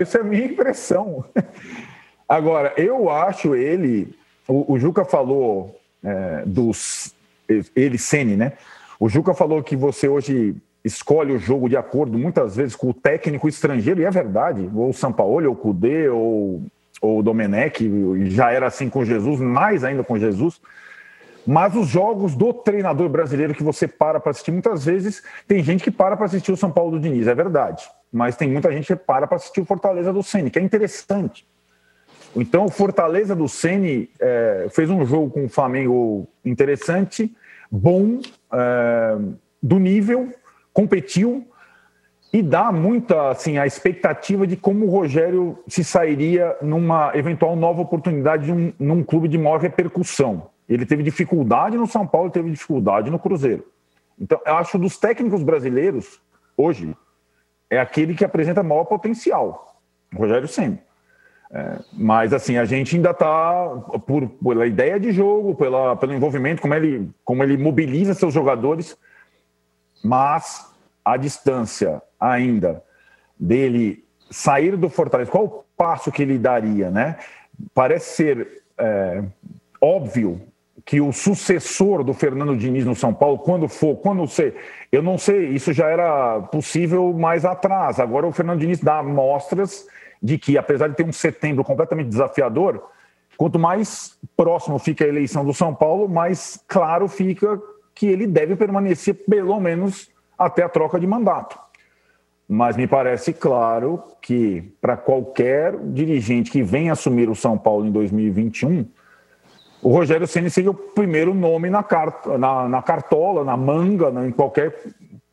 [0.00, 1.24] essa é a minha impressão.
[2.28, 4.14] Agora, eu acho ele.
[4.46, 7.14] O, o Juca falou é, dos.
[7.74, 8.52] Ele, Sene, né?
[8.98, 10.54] O Juca falou que você hoje
[10.86, 14.90] escolhe o jogo de acordo, muitas vezes, com o técnico estrangeiro, e é verdade, ou
[14.90, 16.62] o Sampaoli, ou o Cudê, ou,
[17.00, 17.90] ou o Domenech,
[18.26, 20.60] já era assim com Jesus, mais ainda com Jesus.
[21.44, 25.82] Mas os jogos do treinador brasileiro que você para para assistir, muitas vezes tem gente
[25.82, 27.84] que para para assistir o São Paulo do Diniz, é verdade.
[28.12, 31.46] Mas tem muita gente que para para assistir o Fortaleza do Ceni, que é interessante.
[32.34, 37.34] Então, o Fortaleza do Ceni é, fez um jogo com o Flamengo interessante,
[37.70, 38.20] bom,
[38.52, 39.16] é,
[39.62, 40.32] do nível,
[40.76, 41.48] competiu
[42.30, 47.80] e dá muita assim a expectativa de como o Rogério se sairia numa eventual nova
[47.80, 50.50] oportunidade de um, num clube de maior repercussão.
[50.68, 53.64] Ele teve dificuldade no São Paulo, teve dificuldade no Cruzeiro.
[54.20, 56.20] Então, eu acho dos técnicos brasileiros
[56.58, 56.94] hoje
[57.70, 59.80] é aquele que apresenta maior potencial.
[60.14, 60.78] Rogério Senna.
[61.50, 63.66] É, mas assim, a gente ainda está,
[64.06, 68.98] por, pela ideia de jogo, pela, pelo envolvimento, como ele, como ele mobiliza seus jogadores,
[70.02, 70.72] mas
[71.04, 72.82] a distância ainda
[73.38, 77.16] dele sair do Fortaleza, qual o passo que ele daria, né?
[77.74, 79.22] Parece ser é,
[79.80, 80.40] óbvio
[80.84, 84.54] que o sucessor do Fernando Diniz no São Paulo, quando for, quando ser,
[84.92, 87.98] eu não sei, isso já era possível mais atrás.
[87.98, 89.86] Agora o Fernando Diniz dá mostras
[90.22, 92.90] de que, apesar de ter um setembro completamente desafiador,
[93.36, 97.60] quanto mais próximo fica a eleição do São Paulo, mais claro fica
[97.96, 101.58] que ele deve permanecer pelo menos até a troca de mandato.
[102.46, 107.90] Mas me parece claro que, para qualquer dirigente que venha assumir o São Paulo em
[107.90, 108.86] 2021,
[109.82, 111.84] o Rogério Ceni seria o primeiro nome na,
[112.38, 114.76] na, na cartola, na manga, na, em qualquer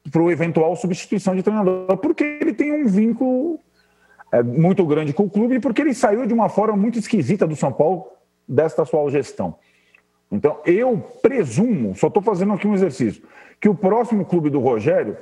[0.10, 3.60] para o eventual substituição de treinador, porque ele tem um vínculo
[4.32, 7.48] é, muito grande com o clube e porque ele saiu de uma forma muito esquisita
[7.48, 8.08] do São Paulo
[8.48, 9.56] desta sua gestão.
[10.34, 13.24] Então, eu presumo, só estou fazendo aqui um exercício,
[13.62, 15.16] que o próximo clube do Rogério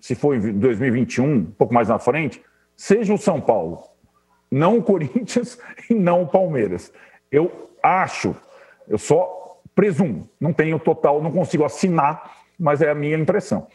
[0.00, 2.40] se for em 2021, um pouco mais na frente,
[2.76, 3.82] seja o São Paulo,
[4.50, 5.58] não o Corinthians
[5.90, 6.92] e não o Palmeiras.
[7.30, 8.34] Eu acho,
[8.88, 13.66] eu só presumo, não tenho total, não consigo assinar, mas é a minha impressão.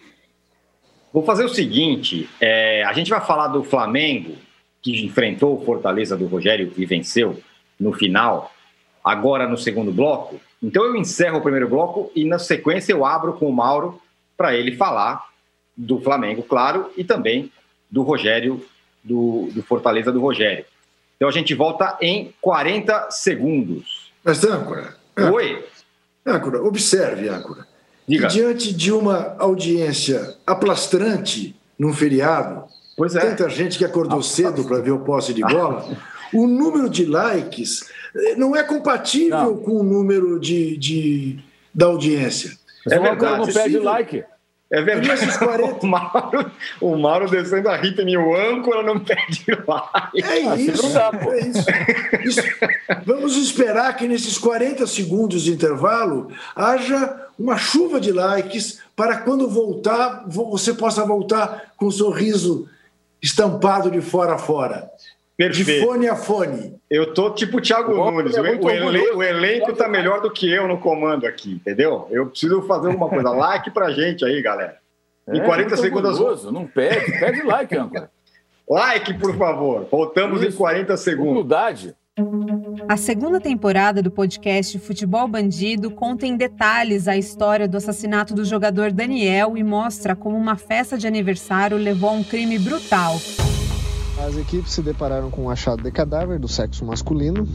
[1.12, 4.36] Vou fazer o seguinte: é, a gente vai falar do Flamengo,
[4.82, 7.40] que enfrentou o Fortaleza do Rogério e venceu
[7.80, 8.52] no final,
[9.04, 10.40] agora no segundo bloco.
[10.64, 14.02] Então eu encerro o primeiro bloco e na sequência eu abro com o Mauro
[14.38, 15.28] para ele falar
[15.76, 17.52] do Flamengo, claro, e também
[17.92, 18.64] do Rogério,
[19.04, 20.66] do, do Fortaleza do Rogério.
[21.18, 24.12] Então a gente volta em 40 segundos.
[24.24, 24.96] Mas, âncora.
[25.18, 25.66] âncora Oi.
[26.26, 27.68] Âncora, observe, âncora.
[28.08, 28.28] Diga.
[28.28, 33.20] Que diante de uma audiência aplastrante num feriado, pois é.
[33.20, 35.86] tanta gente que acordou cedo para ver o posse de bola,
[36.34, 39.58] o número de likes eh, não é compatível não.
[39.58, 41.40] com o número de, de
[41.74, 42.52] da audiência.
[42.90, 43.38] É verdade.
[43.38, 44.24] Não pede like.
[44.72, 45.38] É verdade.
[45.38, 45.80] 40...
[45.86, 50.24] o, Mauro, o Mauro descendo a Rita o âncora não pede like.
[50.24, 51.66] É ah, isso, dá, é isso.
[52.24, 52.42] isso.
[53.06, 59.48] Vamos esperar que nesses 40 segundos de intervalo haja uma chuva de likes para quando
[59.48, 62.68] voltar, você possa voltar com um sorriso
[63.22, 64.90] estampado de fora a fora.
[65.36, 65.80] Perfeito.
[65.80, 66.76] De fone a fone.
[66.90, 68.36] Eu tô tipo o Thiago o Nunes.
[68.36, 72.08] É o, o, o, elenco tá melhor do que eu no comando aqui, entendeu?
[72.12, 73.30] Eu preciso fazer alguma coisa.
[73.34, 74.78] like pra gente aí, galera.
[75.28, 76.18] Em é, 40 segundos.
[76.18, 76.52] Curioso.
[76.52, 78.12] Não pede, pede like, âncora.
[78.70, 79.88] like, por favor.
[79.90, 80.50] Voltamos Isso.
[80.50, 81.32] em 40 segundos.
[81.32, 81.96] Humildade.
[82.88, 88.46] A segunda temporada do podcast Futebol Bandido conta em detalhes a história do assassinato do
[88.46, 93.16] jogador Daniel e mostra como uma festa de aniversário levou a um crime brutal.
[94.26, 97.46] As equipes se depararam com um achado de cadáver do sexo masculino.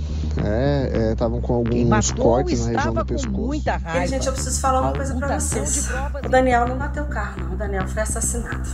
[1.11, 3.39] Estavam é, é, com alguns cortes na região do pescoço.
[3.39, 4.05] Muita raiva.
[4.05, 5.89] E, gente, eu preciso falar uma coisa para vocês.
[6.23, 7.55] O Daniel não bateu o carro, não.
[7.55, 8.69] O Daniel foi assassinado.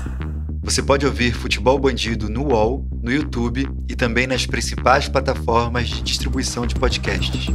[0.63, 6.03] Você pode ouvir Futebol Bandido no UOL, no YouTube e também nas principais plataformas de
[6.03, 7.47] distribuição de podcasts.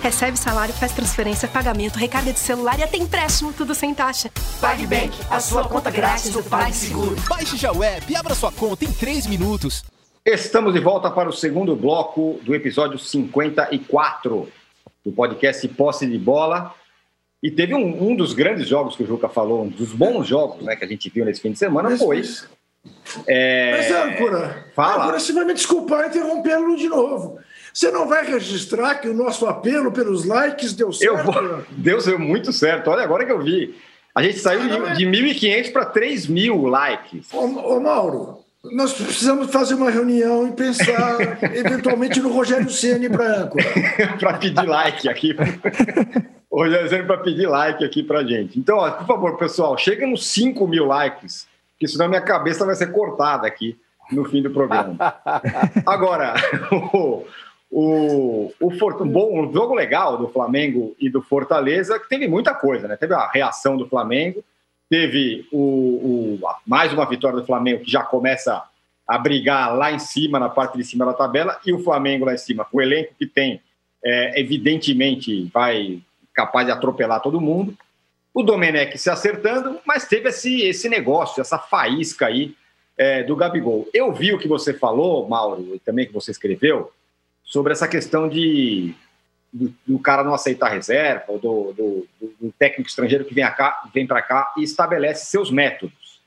[0.00, 4.30] Recebe salário, faz transferência, pagamento, recarga de celular e até empréstimo, tudo sem taxa.
[4.60, 7.16] PagBank, a sua conta grátis do PagSeguro.
[7.28, 9.84] Baixe já o app e abra sua conta em 3 minutos.
[10.24, 14.48] Estamos de volta para o segundo bloco do episódio 54
[15.04, 16.74] do podcast Posse de Bola.
[17.42, 20.62] E teve um, um dos grandes jogos que o Juca falou, um dos bons jogos
[20.64, 22.22] né, que a gente viu nesse fim de semana, foi.
[23.26, 23.72] É...
[23.72, 25.02] Mas, âncora, Fala.
[25.02, 27.38] Agora você vai me desculpar interrompê-lo de novo.
[27.78, 31.16] Você não vai registrar que o nosso apelo pelos likes deu certo?
[31.16, 31.62] Eu vou...
[31.70, 32.90] Deu, deu muito certo.
[32.90, 33.72] Olha, agora que eu vi.
[34.12, 37.32] A gente saiu ah, de, de 1.500 para 3.000 likes.
[37.32, 41.18] Ô, ô, Mauro, nós precisamos fazer uma reunião e pensar
[41.54, 43.64] eventualmente no Rogério Ceni para âncora.
[44.18, 45.36] para pedir like aqui.
[46.50, 48.58] o Rogério Ceni para pedir like aqui para gente.
[48.58, 51.46] Então, ó, por favor, pessoal, chega nos 5 mil likes,
[51.78, 53.78] que senão minha cabeça vai ser cortada aqui
[54.10, 54.96] no fim do programa.
[55.86, 56.34] Agora,
[57.70, 62.54] o, o, o, bom um jogo legal do Flamengo e do Fortaleza, que teve muita
[62.54, 62.96] coisa, né?
[62.96, 64.42] Teve a reação do Flamengo,
[64.88, 68.64] teve o, o, mais uma vitória do Flamengo que já começa
[69.06, 72.34] a brigar lá em cima, na parte de cima da tabela, e o Flamengo lá
[72.34, 73.60] em cima, com o elenco que tem,
[74.04, 76.00] é, evidentemente vai
[76.34, 77.76] capaz de atropelar todo mundo.
[78.32, 82.54] O Domenech se acertando, mas teve esse, esse negócio, essa faísca aí
[82.96, 83.88] é, do Gabigol.
[83.92, 86.92] Eu vi o que você falou, Mauro, e também que você escreveu,
[87.48, 88.94] sobre essa questão de
[89.52, 92.08] do, do cara não aceitar reserva, ou do, do,
[92.40, 93.44] do técnico estrangeiro que vem,
[93.92, 96.20] vem para cá e estabelece seus métodos.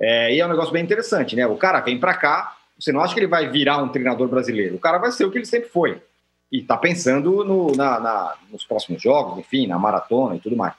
[0.00, 1.46] É, e é um negócio bem interessante, né?
[1.46, 4.76] O cara vem para cá, você não acha que ele vai virar um treinador brasileiro?
[4.76, 6.02] O cara vai ser o que ele sempre foi.
[6.50, 10.74] E está pensando no, na, na, nos próximos jogos, enfim, na maratona e tudo mais.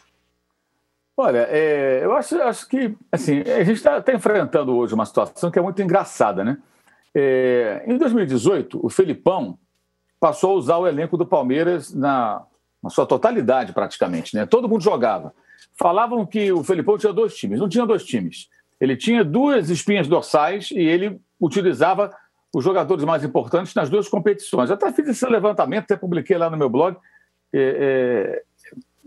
[1.16, 5.52] Olha, é, eu acho, acho que assim, a gente está tá enfrentando hoje uma situação
[5.52, 6.58] que é muito engraçada, né?
[7.14, 9.58] É, em 2018, o Felipão
[10.20, 12.44] passou a usar o elenco do Palmeiras na,
[12.84, 14.36] na sua totalidade, praticamente.
[14.36, 14.46] Né?
[14.46, 15.34] Todo mundo jogava.
[15.78, 17.60] Falavam que o Felipão tinha dois times.
[17.60, 18.50] Não tinha dois times.
[18.80, 22.12] Ele tinha duas espinhas dorsais e ele utilizava
[22.54, 24.70] os jogadores mais importantes nas duas competições.
[24.70, 26.98] Eu até fiz esse levantamento, até publiquei lá no meu blog.
[27.54, 28.44] É, é,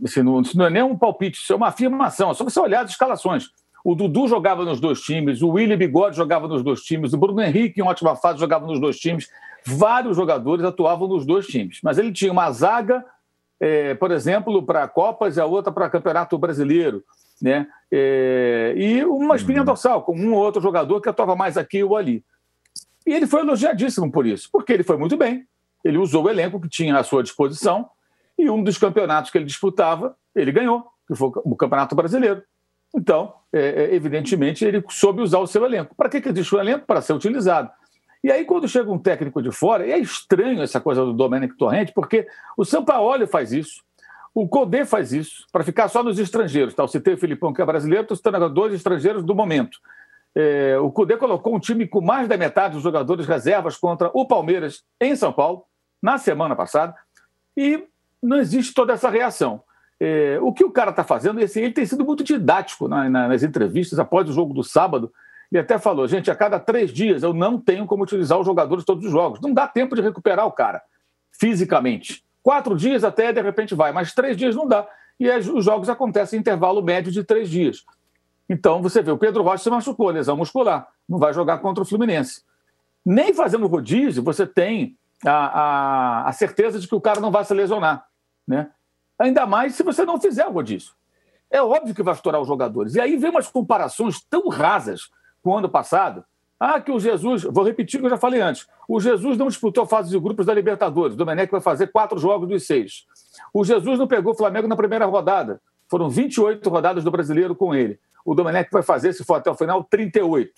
[0.05, 2.31] assim, não, isso não é nem um palpite, isso é uma afirmação.
[2.31, 3.51] É só você olhar as escalações.
[3.85, 7.41] O Dudu jogava nos dois times, o William Bigode jogava nos dois times, o Bruno
[7.43, 9.29] Henrique, em ótima fase, jogava nos dois times.
[9.67, 11.81] Vários jogadores atuavam nos dois times.
[11.83, 13.05] Mas ele tinha uma zaga,
[13.61, 17.05] é, por exemplo, para Copas e a outra para Campeonato Brasileiro.
[17.41, 17.67] Né?
[17.91, 19.65] É, e uma espinha uhum.
[19.65, 22.25] dorsal, com um ou outro jogador que atuava mais aqui ou ali.
[23.07, 25.45] E ele foi elogiadíssimo por isso, porque ele foi muito bem.
[25.85, 27.89] Ele usou o elenco que tinha à sua disposição
[28.39, 32.43] e um dos campeonatos que ele disputava, ele ganhou, que foi o Campeonato Brasileiro.
[32.95, 35.95] Então, é, é evidentemente, ele soube usar o seu elenco.
[35.95, 36.87] Para que, que existe o elenco?
[36.87, 37.71] Para ser utilizado.
[38.23, 41.93] E aí, quando chega um técnico de fora, é estranho essa coisa do Domenic Torrente,
[41.93, 43.83] porque o Sampaoli faz isso,
[44.35, 46.73] o Codê faz isso, para ficar só nos estrangeiros.
[46.73, 46.83] Tá?
[46.83, 49.79] Eu citei o Filipão, que é brasileiro, estou citando dois estrangeiros do momento.
[50.35, 54.27] É, o Cudê colocou um time com mais da metade dos jogadores reservas contra o
[54.27, 55.65] Palmeiras em São Paulo,
[56.01, 56.95] na semana passada,
[57.57, 57.85] e
[58.23, 59.63] não existe toda essa reação.
[60.01, 63.29] É, o que o cara está fazendo, esse, ele tem sido muito didático na, na,
[63.29, 65.13] nas entrevistas após o jogo do sábado.
[65.53, 68.87] Ele até falou: gente, a cada três dias eu não tenho como utilizar os jogadores
[68.87, 69.39] todos os jogos.
[69.41, 70.83] Não dá tempo de recuperar o cara
[71.31, 72.25] fisicamente.
[72.43, 74.89] Quatro dias até de repente vai, mas três dias não dá.
[75.21, 77.85] E os jogos acontecem em intervalo médio de três dias.
[78.49, 81.87] Então, você vê, o Pedro Rocha se machucou, lesão muscular, não vai jogar contra o
[81.87, 82.43] Fluminense.
[83.05, 87.45] Nem fazendo rodízio, você tem a, a, a certeza de que o cara não vai
[87.45, 88.07] se lesionar.
[88.47, 88.71] Né?
[89.19, 90.93] Ainda mais se você não fizer o rodízio.
[91.51, 92.95] É óbvio que vai estourar os jogadores.
[92.95, 95.11] E aí vem umas comparações tão rasas
[95.43, 96.25] com o ano passado.
[96.59, 98.69] Ah, que o Jesus, vou repetir o que eu já falei antes.
[98.87, 101.15] O Jesus não disputou a fase de grupos da Libertadores.
[101.15, 103.05] O Domenech vai fazer quatro jogos dos seis.
[103.53, 105.61] O Jesus não pegou o Flamengo na primeira rodada.
[105.91, 109.55] Foram 28 rodadas do brasileiro com ele o Domenech vai fazer, se for até o
[109.55, 110.53] final, 38.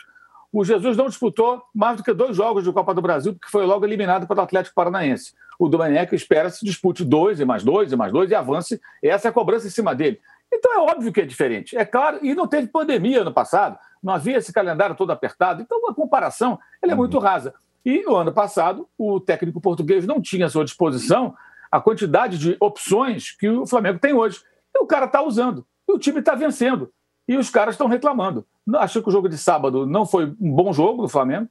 [0.52, 3.66] O Jesus não disputou mais do que dois jogos de Copa do Brasil, porque foi
[3.66, 5.34] logo eliminado pelo Atlético Paranaense.
[5.58, 8.80] O Domenech espera se dispute dois e mais dois e mais dois e avance.
[9.02, 10.20] Essa é a cobrança em cima dele.
[10.52, 11.76] Então é óbvio que é diferente.
[11.76, 15.62] É claro, e não teve pandemia no passado, não havia esse calendário todo apertado.
[15.62, 17.54] Então a comparação ela é muito rasa.
[17.84, 21.34] E no ano passado, o técnico português não tinha à sua disposição
[21.72, 24.40] a quantidade de opções que o Flamengo tem hoje.
[24.74, 25.66] E o cara está usando.
[25.88, 26.92] E o time está vencendo
[27.26, 28.46] e os caras estão reclamando.
[28.76, 31.48] Achei que o jogo de sábado não foi um bom jogo do Flamengo.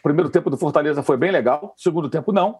[0.00, 2.58] O primeiro tempo do Fortaleza foi bem legal, o segundo tempo não.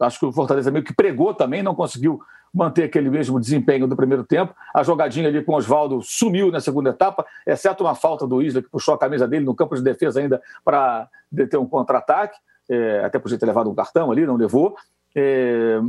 [0.00, 2.20] Acho que o Fortaleza meio que pregou também, não conseguiu
[2.52, 4.54] manter aquele mesmo desempenho do primeiro tempo.
[4.74, 8.62] A jogadinha ali com o Oswaldo sumiu na segunda etapa, exceto uma falta do Isla,
[8.62, 12.38] que puxou a camisa dele no campo de defesa ainda para deter um contra-ataque.
[12.68, 14.76] É, até podia ter levado um cartão ali, não levou.
[15.14, 15.80] É,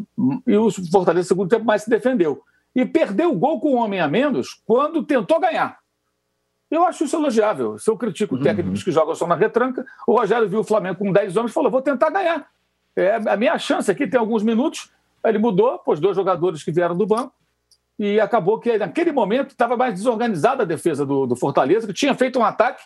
[0.47, 2.41] e o Fortaleza, no segundo tempo, mais se defendeu.
[2.75, 5.77] E perdeu o gol com um homem a menos quando tentou ganhar.
[6.71, 7.77] Eu acho isso elogiável.
[7.77, 8.41] Se eu critico uhum.
[8.41, 11.53] técnicos que jogam só na retranca, o Rogério viu o Flamengo com 10 homens e
[11.53, 12.47] falou: vou tentar ganhar.
[12.95, 14.91] É a minha chance aqui, tem alguns minutos.
[15.25, 17.33] Ele mudou, pôs dois jogadores que vieram do banco,
[17.97, 22.15] e acabou que naquele momento estava mais desorganizada a defesa do, do, Fortaleza, que tinha
[22.15, 22.83] feito um ataque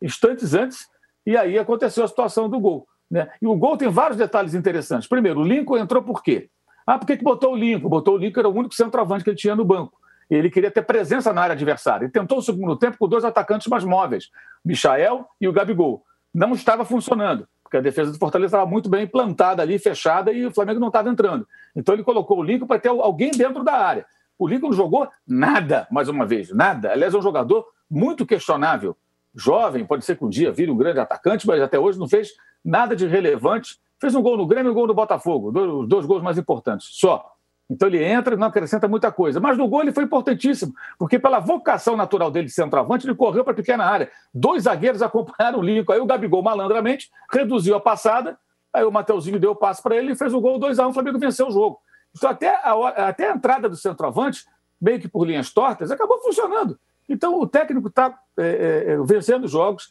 [0.00, 0.86] instantes antes,
[1.26, 2.86] e aí aconteceu a situação do gol.
[3.10, 3.28] Né?
[3.40, 5.08] E o gol tem vários detalhes interessantes.
[5.08, 6.48] Primeiro, o Lincoln entrou por quê?
[6.86, 7.88] Ah, por que, botou o Lincoln?
[7.88, 9.98] Botou o Lincoln, era o único centroavante que ele tinha no banco
[10.30, 12.06] ele queria ter presença na área adversária.
[12.06, 14.28] E tentou o segundo tempo com dois atacantes mais móveis,
[14.64, 16.02] Michael e o Gabigol.
[16.34, 20.44] Não estava funcionando, porque a defesa do Fortaleza estava muito bem plantada ali, fechada, e
[20.44, 21.46] o Flamengo não estava entrando.
[21.78, 24.04] Então ele colocou o Lincoln para ter alguém dentro da área.
[24.36, 26.90] O Lincoln não jogou nada, mais uma vez, nada.
[26.90, 28.96] Aliás, é um jogador muito questionável.
[29.32, 32.30] Jovem, pode ser que um dia vire um grande atacante, mas até hoje não fez
[32.64, 33.78] nada de relevante.
[34.00, 36.88] Fez um gol no Grêmio e um gol no Botafogo, dois, dois gols mais importantes,
[36.90, 37.32] só.
[37.70, 39.38] Então ele entra e não acrescenta muita coisa.
[39.38, 43.44] Mas no gol ele foi importantíssimo, porque pela vocação natural dele de centroavante, ele correu
[43.44, 44.10] para a pequena área.
[44.34, 45.92] Dois zagueiros acompanharam o Lincoln.
[45.92, 48.36] Aí o Gabigol, malandramente, reduziu a passada.
[48.72, 50.90] Aí o Mateuzinho deu o passe para ele e fez o gol 2 a 1
[50.90, 51.80] O Flamengo venceu o jogo.
[52.16, 54.44] Então até a, até a entrada do centroavante,
[54.80, 56.78] meio que por linhas tortas, acabou funcionando.
[57.08, 59.90] Então o técnico está é, é, é, vencendo jogos,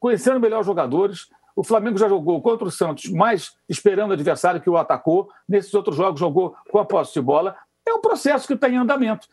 [0.00, 4.60] conhecendo melhor os jogadores, o Flamengo já jogou contra o Santos, mais esperando o adversário
[4.60, 5.28] que o atacou.
[5.48, 7.56] Nesses outros jogos jogou com a posse de bola.
[7.84, 9.26] É um processo que está em andamento.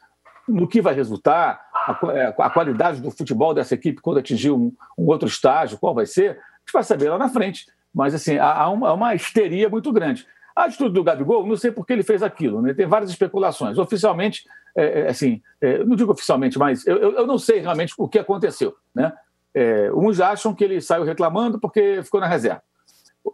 [0.47, 4.71] no que vai resultar, a, é, a, qualidade do futebol dessa equipe quando atingir um,
[4.97, 7.67] um, outro estágio, qual vai ser, a gente vai saber lá na frente.
[7.95, 10.27] Mas, assim, há, uma, uma, histeria muito grande.
[10.53, 12.73] A atitude do Gabigol, não sei por que ele fez aquilo, né?
[12.73, 13.77] tem várias especulações.
[13.77, 14.43] Oficialmente,
[14.75, 18.19] é, é, assim, é, não digo oficialmente, mas eu, eu, não sei realmente o que
[18.19, 18.75] aconteceu.
[18.93, 19.13] Né?
[19.53, 22.61] É, uns acham que ele saiu reclamando porque ficou na reserva.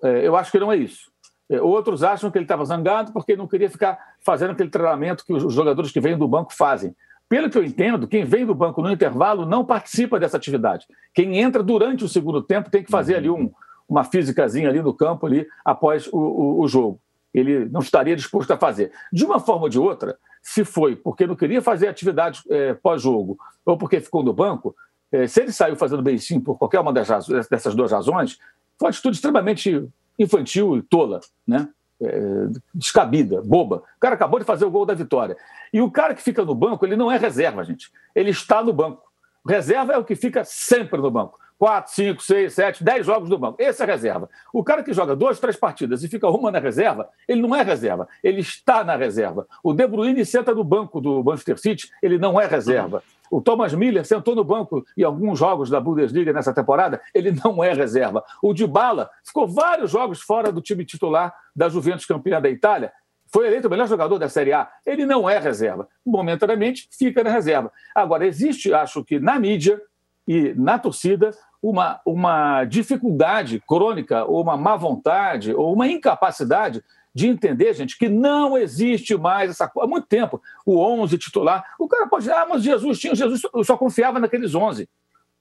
[0.03, 1.11] É, eu acho que não é isso.
[1.49, 5.33] É, outros acham que ele estava zangado porque não queria ficar fazendo aquele treinamento que
[5.33, 6.95] os jogadores que vêm do banco fazem.
[7.27, 10.85] Pelo que eu entendo, quem vem do banco no intervalo não participa dessa atividade.
[11.13, 13.51] Quem entra durante o segundo tempo tem que fazer ali um,
[13.91, 16.97] uma físicazinha ali no campo ali após o, o, o jogo.
[17.33, 18.91] Ele não estaria disposto a fazer.
[19.11, 23.37] De uma forma ou de outra, se foi porque não queria fazer atividade é, pós-jogo
[23.65, 24.73] ou porque ficou no banco,
[25.11, 28.39] é, se ele saiu fazendo sim por qualquer uma das, dessas duas razões,
[28.79, 29.85] foi uma atitude extremamente
[30.17, 31.67] infantil e tola, né?
[32.01, 33.83] É, descabida, boba.
[33.97, 35.35] O cara acabou de fazer o gol da vitória.
[35.71, 37.91] E o cara que fica no banco, ele não é reserva, gente.
[38.15, 39.03] Ele está no banco.
[39.45, 41.40] Reserva é o que fica sempre no banco.
[41.61, 43.61] Quatro, cinco, seis, sete, dez jogos no banco.
[43.61, 44.27] Esse é reserva.
[44.51, 47.61] O cara que joga duas, três partidas e fica uma na reserva, ele não é
[47.61, 48.07] reserva.
[48.23, 49.45] Ele está na reserva.
[49.63, 53.03] O De Bruyne senta no banco do Manchester City, ele não é reserva.
[53.29, 57.63] O Thomas Miller sentou no banco em alguns jogos da Bundesliga nessa temporada, ele não
[57.63, 58.23] é reserva.
[58.41, 62.91] O Dybala ficou vários jogos fora do time titular da Juventus campeã da Itália,
[63.31, 64.67] foi eleito o melhor jogador da Série A.
[64.83, 65.87] Ele não é reserva.
[66.03, 67.71] Momentaneamente, fica na reserva.
[67.93, 69.79] Agora, existe, acho que na mídia
[70.27, 71.31] e na torcida,
[71.61, 76.83] uma, uma dificuldade crônica, ou uma má vontade, ou uma incapacidade
[77.13, 79.85] de entender, gente, que não existe mais essa coisa.
[79.85, 81.63] Há muito tempo, o 11 titular.
[81.77, 84.89] O cara pode dizer, ah, mas Jesus tinha, Jesus só confiava naqueles 11.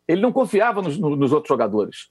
[0.07, 2.11] Ele não confiava nos, nos outros jogadores.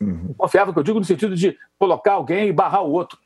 [0.00, 0.32] Uhum.
[0.38, 3.18] Confiava, que eu digo, no sentido de colocar alguém e barrar o outro.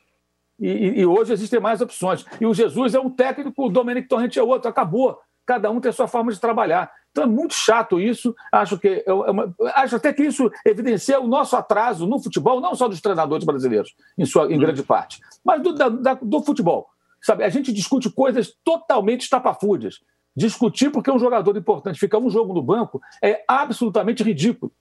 [0.59, 2.25] E, e, hoje existem mais opções.
[2.41, 4.69] E o Jesus é um técnico, o Domenic Torrente é outro.
[4.69, 5.19] Acabou.
[5.45, 6.91] Cada um tem a sua forma de trabalhar.
[7.13, 8.35] Então é muito chato isso.
[8.51, 12.59] Acho que é, é uma, acho até que isso evidencia o nosso atraso no futebol,
[12.59, 16.89] não só dos treinadores brasileiros, em, sua, em grande parte, mas do, da, do futebol.
[17.21, 20.01] Sabe, a gente discute coisas totalmente estapafúrdias.
[20.35, 24.71] Discutir porque um jogador importante fica um jogo no banco é absolutamente ridículo.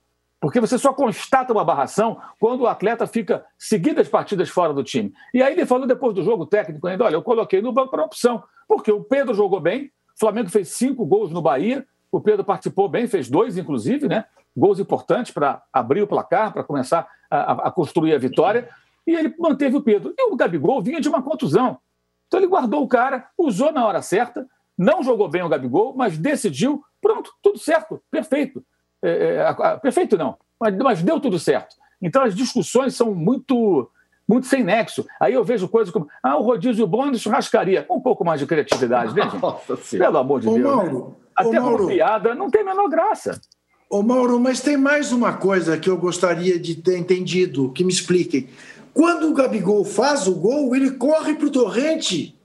[0.41, 5.13] Porque você só constata uma barração quando o atleta fica seguidas partidas fora do time.
[5.33, 8.03] E aí ele falou depois do jogo técnico ainda: olha, eu coloquei no banco para
[8.03, 12.45] opção, porque o Pedro jogou bem, o Flamengo fez cinco gols no Bahia, o Pedro
[12.45, 14.27] participou bem, fez dois, inclusive, né?
[14.55, 18.69] Gols importantes para abrir o placar, para começar a, a, construir a vitória.
[19.07, 20.15] E ele manteve o Pedro.
[20.17, 21.79] E o Gabigol vinha de uma contusão.
[22.27, 24.47] Então ele guardou o cara, usou na hora certa,
[24.77, 26.83] não jogou bem o Gabigol, mas decidiu.
[27.01, 28.63] Pronto, tudo certo, perfeito.
[29.03, 31.75] É, é, perfeito não, mas, mas deu tudo certo.
[32.01, 33.91] Então as discussões são muito
[34.29, 35.05] muito sem nexo.
[35.21, 37.85] Aí eu vejo coisas como, ah, o rodízio bom de churrascaria.
[37.91, 39.37] Um pouco mais de criatividade, né, gente?
[39.43, 40.65] Nossa, Pelo amor de Ô, Deus.
[40.65, 40.75] Né?
[40.75, 41.22] Mauro, né?
[41.37, 43.41] Até Mauro, piada não tem a menor graça.
[43.89, 47.93] Ô, Mauro, mas tem mais uma coisa que eu gostaria de ter entendido, que me
[47.93, 48.49] expliquem.
[48.95, 52.39] Quando o Gabigol faz o gol, ele corre para o torrente.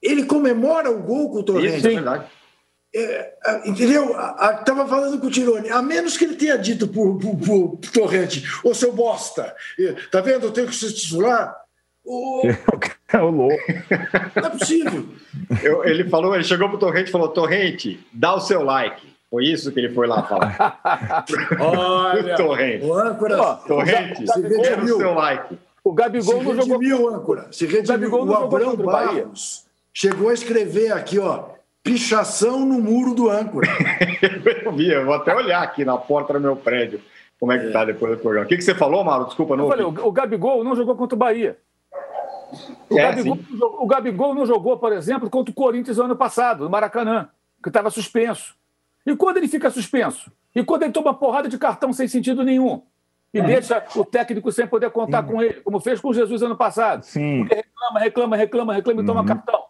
[0.00, 1.78] Ele comemora o gol com o torrente.
[1.78, 2.26] Isso é verdade.
[2.94, 3.34] É,
[3.64, 4.10] entendeu?
[4.10, 8.74] Estava falando com o Tirone, a menos que ele tenha dito para o Torrente, ô
[8.74, 9.54] seu bosta,
[10.10, 10.46] tá vendo?
[10.46, 11.61] Eu tenho que se titular.
[12.04, 12.42] O...
[13.14, 13.56] o louco.
[14.36, 15.06] Não é possível.
[15.62, 19.12] Eu, ele falou, ele chegou pro Torrente e falou: Torrente, dá o seu like.
[19.30, 21.24] Foi isso que ele foi lá falar.
[21.58, 22.84] Olha, Torrente.
[22.84, 23.54] O âncora.
[23.66, 25.58] Torrente, dê o seu like.
[25.84, 26.78] O Gabigol se não jogou.
[26.78, 27.48] Redimiu, âncora.
[27.50, 27.84] Se redimiu.
[27.84, 31.44] O, Gabigol não o Abrão Barros chegou a escrever aqui, ó.
[31.82, 33.66] Pichação no muro do âncora.
[34.64, 37.00] eu vi, eu vou até olhar aqui na porta do meu prédio
[37.42, 37.70] como é que é.
[37.70, 38.46] tá depois do programa.
[38.46, 39.24] O que, que você falou, Mauro?
[39.24, 39.64] Desculpa, não.
[39.64, 41.58] Eu falei, o, o Gabigol não jogou contra o Bahia.
[42.88, 43.38] O, é, Gabigol,
[43.80, 47.28] o, Gabigol, não jogou, por exemplo, contra o Corinthians ano passado, no Maracanã,
[47.62, 48.54] que estava suspenso.
[49.06, 50.30] E quando ele fica suspenso?
[50.54, 52.82] E quando ele toma porrada de cartão sem sentido nenhum?
[53.32, 53.42] E é.
[53.42, 55.32] deixa o técnico sem poder contar Sim.
[55.32, 57.02] com ele, como fez com o Jesus ano passado.
[57.04, 57.40] Sim.
[57.40, 59.06] Porque reclama, reclama, reclama, reclama e uhum.
[59.06, 59.64] toma cartão.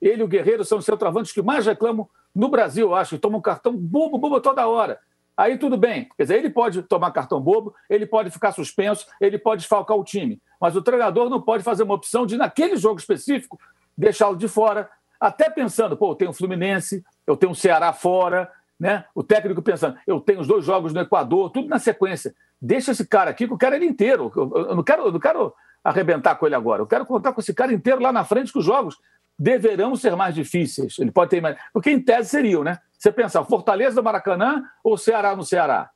[0.00, 3.40] Ele e o Guerreiro são os centroavantes que mais reclamam no Brasil, acho, e tomam
[3.40, 5.00] cartão bobo, bobo toda hora.
[5.38, 6.08] Aí tudo bem.
[6.16, 10.02] Quer dizer, ele pode tomar cartão bobo, ele pode ficar suspenso, ele pode desfalcar o
[10.02, 10.42] time.
[10.60, 13.56] Mas o treinador não pode fazer uma opção de, naquele jogo específico,
[13.96, 18.50] deixá-lo de fora, até pensando, pô, eu tenho o Fluminense, eu tenho o Ceará fora,
[18.80, 19.04] né?
[19.14, 22.34] O técnico pensando, eu tenho os dois jogos no Equador, tudo na sequência.
[22.60, 24.32] Deixa esse cara aqui, que eu quero ele inteiro.
[24.34, 26.82] Eu não quero, eu não quero arrebentar com ele agora.
[26.82, 28.98] Eu quero contar com esse cara inteiro lá na frente, que os jogos
[29.38, 30.98] deverão ser mais difíceis.
[30.98, 31.56] Ele pode ter mais.
[31.72, 32.78] Porque em tese seriam, né?
[32.98, 35.90] Você pensar, Fortaleza do Maracanã ou Ceará no Ceará?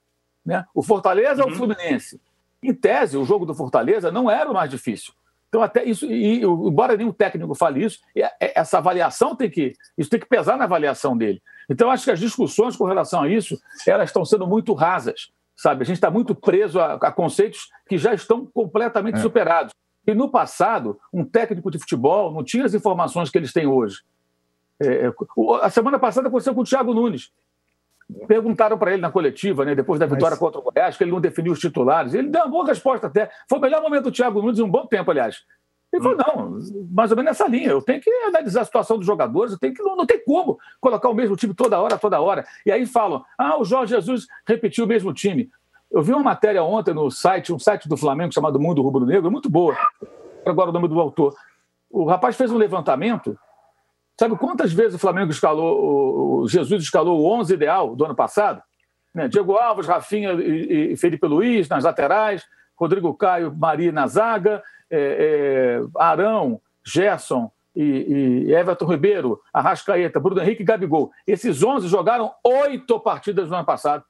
[0.45, 0.65] Né?
[0.75, 1.47] O Fortaleza uhum.
[1.47, 1.59] ou o uhum.
[1.59, 2.21] Fluminense?
[2.63, 5.13] Em tese, o jogo do Fortaleza não era o mais difícil.
[5.49, 9.75] Então, até isso, e embora nenhum técnico fale isso, é, essa avaliação tem que.
[9.99, 11.43] Isso tem que pesar na avaliação dele.
[11.69, 15.31] Então, acho que as discussões com relação a isso, elas estão sendo muito rasas.
[15.55, 15.83] Sabe?
[15.83, 19.21] A gente está muito preso a, a, conceitos que já estão completamente é.
[19.21, 19.73] superados.
[20.07, 24.03] E no passado, um técnico de futebol não tinha as informações que eles têm hoje.
[24.81, 25.13] É, é
[25.63, 27.31] a semana passada aconteceu com o Thiago Nunes.
[28.27, 30.39] Perguntaram para ele na coletiva, né, depois da vitória Mas...
[30.39, 32.15] contra o Goiás, que ele não definiu os titulares.
[32.15, 33.31] Ele deu uma boa resposta até.
[33.49, 35.45] Foi o melhor momento do Thiago Nunes em um bom tempo, aliás.
[35.93, 36.59] Ele falou, não,
[36.91, 37.69] mais ou menos nessa linha.
[37.69, 39.83] Eu tenho que analisar a situação dos jogadores, eu tenho que.
[39.83, 42.47] Não, não tem como colocar o mesmo time toda hora, toda hora.
[42.65, 45.51] E aí falam, ah, o Jorge Jesus repetiu o mesmo time.
[45.93, 49.31] Eu vi uma matéria ontem no site, um site do Flamengo chamado Mundo Rubro Negro,
[49.31, 49.77] muito boa.
[50.47, 51.35] Agora o nome do autor.
[51.91, 53.39] O rapaz fez um levantamento.
[54.19, 58.63] Sabe quantas vezes o Flamengo escalou, o Jesus escalou o 11 ideal do ano passado?
[59.15, 59.29] Né?
[59.29, 65.81] Diego Alves, Rafinha e, Felipe Luiz nas laterais, Rodrigo Caio, Maria na zaga, é, é,
[65.99, 71.11] Arão, Gerson e, e, Everton Ribeiro, Arrascaeta, Bruno Henrique e Gabigol.
[71.27, 74.05] Esses 11 jogaram oito partidas no ano passado.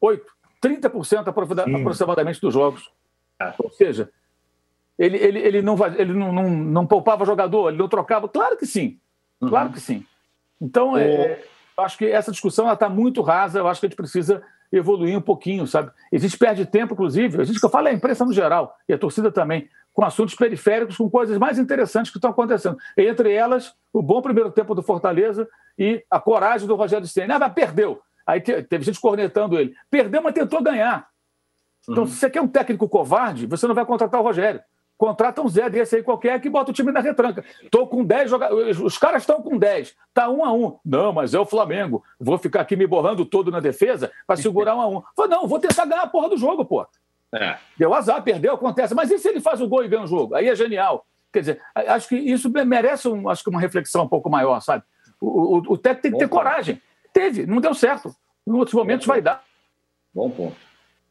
[0.00, 0.32] Oito.
[0.62, 2.90] 30% aproximadamente dos jogos.
[3.40, 3.52] É.
[3.58, 4.10] Ou seja,
[4.98, 8.28] ele, ele, ele, não, ele não, não, não poupava jogador, ele não trocava.
[8.28, 8.98] Claro que sim.
[9.40, 9.48] Uhum.
[9.48, 10.06] Claro que sim.
[10.60, 11.42] Então, é,
[11.76, 13.58] eu acho que essa discussão está muito rasa.
[13.58, 14.42] Eu acho que a gente precisa
[14.72, 15.90] evoluir um pouquinho, sabe?
[16.12, 18.74] A gente perde tempo, inclusive, a gente que eu falo é a imprensa no geral,
[18.88, 22.78] e a torcida também, com assuntos periféricos, com coisas mais interessantes que estão acontecendo.
[22.96, 25.46] Entre elas, o bom primeiro tempo do Fortaleza
[25.78, 27.36] e a coragem do Rogério Senna.
[27.36, 28.00] Ah, mas perdeu.
[28.26, 29.74] Aí teve gente cornetando ele.
[29.90, 31.08] Perdeu, mas tentou ganhar.
[31.88, 32.08] Então, uhum.
[32.08, 34.60] se você quer um técnico covarde, você não vai contratar o Rogério.
[34.96, 37.44] Contrata um Zé desse aí qualquer que bota o time na retranca.
[37.72, 38.78] Tô com 10 jogadores.
[38.78, 39.96] Os caras estão com 10.
[40.14, 40.78] Tá um a um.
[40.84, 42.04] Não, mas é o Flamengo.
[42.20, 45.02] Vou ficar aqui me borrando todo na defesa para segurar um a um.
[45.16, 46.86] Falei, não, vou tentar ganhar a porra do jogo, pô.
[47.34, 47.56] É.
[47.76, 48.94] Deu azar, perdeu, acontece.
[48.94, 50.36] Mas e se ele faz o gol e ganha o jogo?
[50.36, 51.04] Aí é genial.
[51.32, 54.84] Quer dizer, acho que isso merece um, acho que uma reflexão um pouco maior, sabe?
[55.20, 56.80] O, o, o técnico tem que ter coragem.
[57.12, 58.14] Teve, não deu certo.
[58.46, 59.42] Em outros momentos vai dar.
[60.14, 60.56] Bom ponto.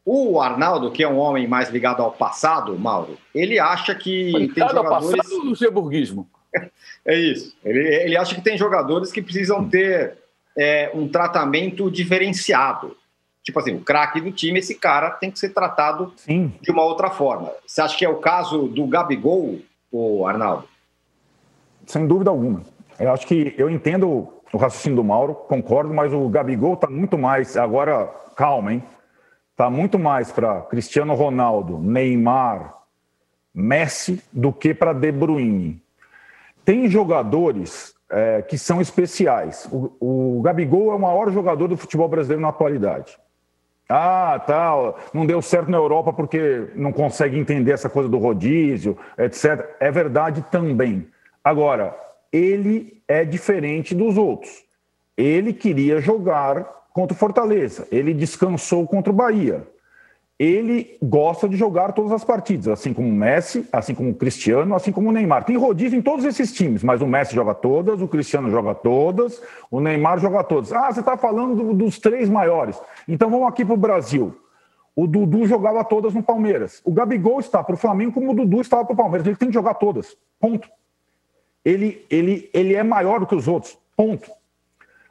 [0.04, 4.54] O Arnaldo, que é um homem mais ligado ao passado, Mauro, ele acha que ligado
[4.54, 4.84] tem jogadores...
[4.84, 6.28] ao passado do luxemburguismo.
[7.06, 7.56] é isso.
[7.64, 10.18] Ele, ele acha que tem jogadores que precisam ter
[10.56, 12.96] é, um tratamento diferenciado.
[13.42, 16.52] Tipo assim, o craque do time, esse cara tem que ser tratado Sim.
[16.60, 17.52] de uma outra forma.
[17.66, 20.68] Você acha que é o caso do Gabigol, o Arnaldo?
[21.86, 22.62] Sem dúvida alguma.
[22.98, 27.16] Eu acho que eu entendo o raciocínio do Mauro, concordo, mas o Gabigol está muito
[27.16, 27.56] mais.
[27.56, 28.82] Agora, calma, hein?
[29.52, 32.74] Está muito mais para Cristiano Ronaldo, Neymar,
[33.54, 35.82] Messi do que para De Bruyne.
[36.64, 39.68] Tem jogadores é, que são especiais.
[39.72, 43.18] O, o Gabigol é o maior jogador do futebol brasileiro na atualidade.
[43.88, 48.96] Ah, tá, não deu certo na Europa porque não consegue entender essa coisa do rodízio,
[49.18, 49.76] etc.
[49.80, 51.08] É verdade também.
[51.44, 51.94] Agora,
[52.32, 54.64] ele é diferente dos outros.
[55.16, 56.64] Ele queria jogar
[56.94, 59.66] contra o Fortaleza, ele descansou contra o Bahia.
[60.38, 64.74] Ele gosta de jogar todas as partidas, assim como o Messi, assim como o Cristiano,
[64.74, 65.44] assim como o Neymar.
[65.44, 69.40] Tem rodízio em todos esses times, mas o Messi joga todas, o Cristiano joga todas,
[69.70, 70.72] o Neymar joga todas.
[70.72, 72.80] Ah, você está falando dos três maiores.
[73.06, 74.34] Então vamos aqui para o Brasil.
[74.96, 76.82] O Dudu jogava todas no Palmeiras.
[76.84, 79.26] O Gabigol está para o Flamengo como o Dudu estava para o Palmeiras.
[79.26, 80.16] Ele tem que jogar todas.
[80.40, 80.68] Ponto
[81.64, 83.78] ele, ele, ele é maior do que os outros.
[83.96, 84.30] Ponto.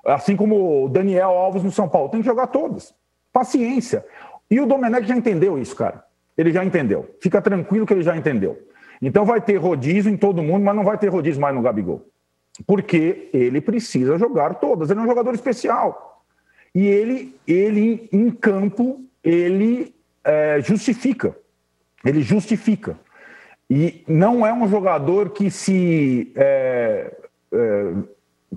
[0.06, 2.10] Assim como o Daniel Alves no São Paulo.
[2.10, 2.94] Tem que jogar todos.
[3.32, 4.06] Paciência.
[4.50, 6.04] E o Domenech já entendeu isso, cara.
[6.38, 7.16] Ele já entendeu.
[7.22, 8.68] Fica tranquilo que ele já entendeu.
[9.02, 12.06] Então vai ter rodízio em todo mundo, mas não vai ter rodízio mais no Gabigol.
[12.68, 14.90] Porque ele precisa jogar todas.
[14.90, 16.24] Ele é um jogador especial.
[16.74, 19.94] E ele, ele em campo, ele
[20.24, 21.36] é, justifica.
[22.04, 22.98] Ele justifica.
[23.74, 27.10] E não é um jogador que se, é,
[27.54, 27.94] é,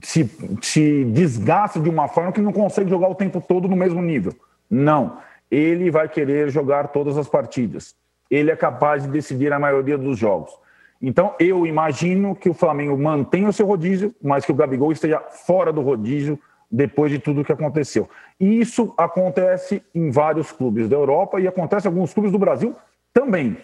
[0.03, 0.29] se,
[0.61, 4.35] se desgasta de uma forma que não consegue jogar o tempo todo no mesmo nível.
[4.69, 5.19] Não.
[5.49, 7.95] Ele vai querer jogar todas as partidas.
[8.29, 10.53] Ele é capaz de decidir a maioria dos jogos.
[11.01, 15.21] Então, eu imagino que o Flamengo mantenha o seu rodízio, mas que o Gabigol esteja
[15.21, 16.37] fora do rodízio
[16.69, 18.09] depois de tudo o que aconteceu.
[18.41, 22.75] E isso acontece em vários clubes da Europa e acontece em alguns clubes do Brasil
[23.13, 23.57] também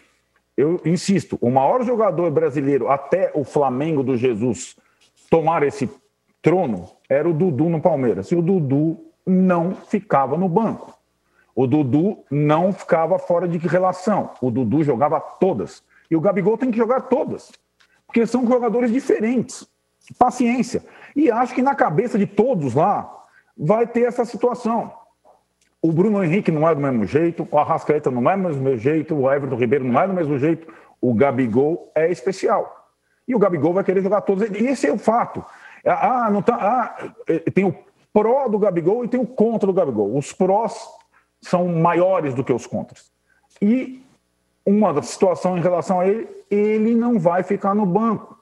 [0.60, 4.76] eu insisto, o maior jogador brasileiro até o Flamengo do Jesus
[5.30, 5.88] tomar esse
[6.42, 8.30] trono era o Dudu no Palmeiras.
[8.30, 10.94] E o Dudu não ficava no banco.
[11.54, 14.30] O Dudu não ficava fora de relação.
[14.40, 15.82] O Dudu jogava todas.
[16.10, 17.50] E o Gabigol tem que jogar todas.
[18.06, 19.66] Porque são jogadores diferentes.
[20.18, 20.84] Paciência.
[21.16, 23.10] E acho que na cabeça de todos lá
[23.56, 24.92] vai ter essa situação.
[25.82, 29.14] O Bruno Henrique não é do mesmo jeito, o Arrascaeta não é do mesmo jeito,
[29.14, 30.66] o Everton Ribeiro não é do mesmo jeito,
[31.00, 32.88] o Gabigol é especial.
[33.26, 34.48] E o Gabigol vai querer jogar todos.
[34.50, 35.44] E esse é o fato.
[35.84, 36.56] Ah, não tá.
[36.60, 37.74] Ah, eh, tem o
[38.12, 40.16] pró do Gabigol e tem o contra do Gabigol.
[40.16, 40.88] Os prós
[41.40, 43.10] são maiores do que os contras.
[43.62, 44.04] E
[44.66, 48.38] uma situação em relação a ele, ele não vai ficar no banco.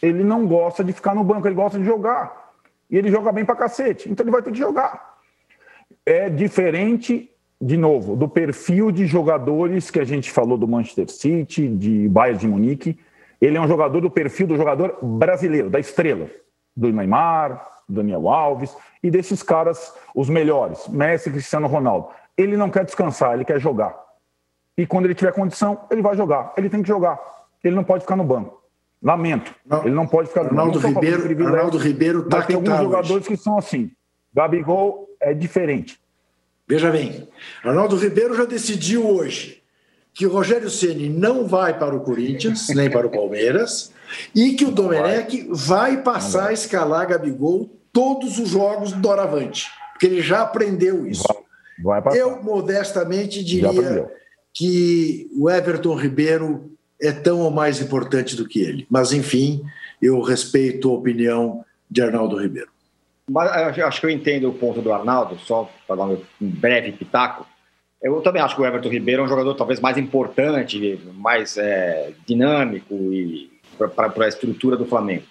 [0.00, 2.52] Ele não gosta de ficar no banco, ele gosta de jogar.
[2.90, 5.07] E ele joga bem pra cacete, então ele vai ter que jogar.
[6.08, 7.30] É diferente,
[7.60, 12.38] de novo, do perfil de jogadores que a gente falou do Manchester City, de Bayern
[12.38, 12.98] de Munique.
[13.38, 16.30] Ele é um jogador do perfil do jogador brasileiro, da estrela,
[16.74, 22.08] do Neymar, Daniel Alves e desses caras, os melhores, Messi, Cristiano Ronaldo.
[22.38, 23.94] Ele não quer descansar, ele quer jogar.
[24.78, 26.54] E quando ele tiver condição, ele vai jogar.
[26.56, 27.20] Ele tem que jogar.
[27.62, 28.62] Ele não pode ficar no banco.
[29.02, 29.54] Lamento.
[29.66, 30.60] Não, ele não pode ficar no banco.
[30.60, 33.28] Arnaldo Ribeiro, Arnaldo Ribeiro tá tem alguns jogadores hoje.
[33.28, 33.90] que são assim.
[34.34, 35.98] Gabigol é diferente.
[36.66, 37.26] Veja bem,
[37.64, 39.62] Arnaldo Ribeiro já decidiu hoje
[40.12, 43.92] que o Rogério Ceni não vai para o Corinthians, nem para o Palmeiras,
[44.34, 50.06] e que o Domenech vai passar a escalar Gabigol todos os jogos do Doravante, porque
[50.06, 51.26] ele já aprendeu isso.
[51.82, 54.10] Vai, vai Eu, modestamente, diria
[54.52, 56.70] que o Everton Ribeiro
[57.00, 58.86] é tão ou mais importante do que ele.
[58.90, 59.62] Mas, enfim,
[60.02, 62.68] eu respeito a opinião de Arnaldo Ribeiro.
[63.28, 66.92] Mas eu acho que eu entendo o ponto do Arnaldo, só para dar um breve
[66.92, 67.46] pitaco.
[68.02, 72.12] Eu também acho que o Everton Ribeiro é um jogador talvez mais importante, mais é,
[72.26, 73.50] dinâmico e
[73.94, 75.24] para a estrutura do Flamengo.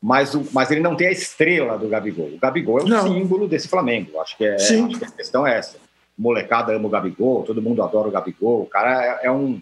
[0.00, 2.26] Mas, o, mas ele não tem a estrela do Gabigol.
[2.26, 3.02] O Gabigol é o não.
[3.02, 4.20] símbolo desse Flamengo.
[4.20, 5.78] Acho que, é, acho que a questão é essa.
[6.16, 8.62] Molecada ama o Gabigol, todo mundo adora o Gabigol.
[8.62, 9.60] O cara é, é um.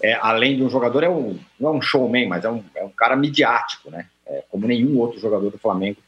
[0.00, 2.84] É, além de um jogador, é um, não é um showman, mas é um, é
[2.84, 4.06] um cara midiático, né?
[4.26, 5.98] É, como nenhum outro jogador do Flamengo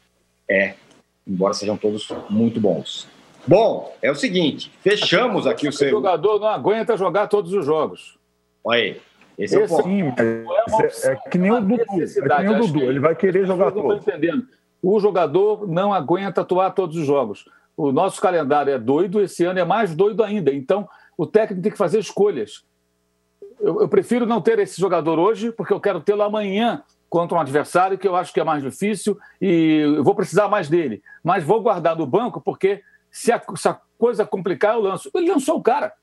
[0.47, 0.75] é,
[1.27, 3.07] embora sejam todos muito bons.
[3.47, 5.87] Bom, é o seguinte, fechamos aqui o seu.
[5.87, 8.17] O jogador não aguenta jogar todos os jogos.
[8.63, 9.01] Olha aí.
[9.37, 9.83] Esse, esse é o ponto.
[9.83, 11.81] Sim, é, é, que nem o Dudu.
[11.81, 12.83] É que nem o Dudu.
[12.83, 14.01] Ele vai querer jogar todos.
[14.01, 14.47] entendendo.
[14.81, 17.45] O jogador não aguenta atuar todos os jogos.
[17.75, 20.53] O nosso calendário é doido, esse ano é mais doido ainda.
[20.53, 22.63] Então, o técnico tem que fazer escolhas.
[23.59, 26.83] Eu, eu prefiro não ter esse jogador hoje, porque eu quero tê-lo amanhã
[27.15, 30.67] contra um adversário que eu acho que é mais difícil e eu vou precisar mais
[30.67, 31.01] dele.
[31.23, 35.09] Mas vou guardar no banco porque se a, se a coisa complicar, eu lanço.
[35.15, 35.93] Ele lançou o cara.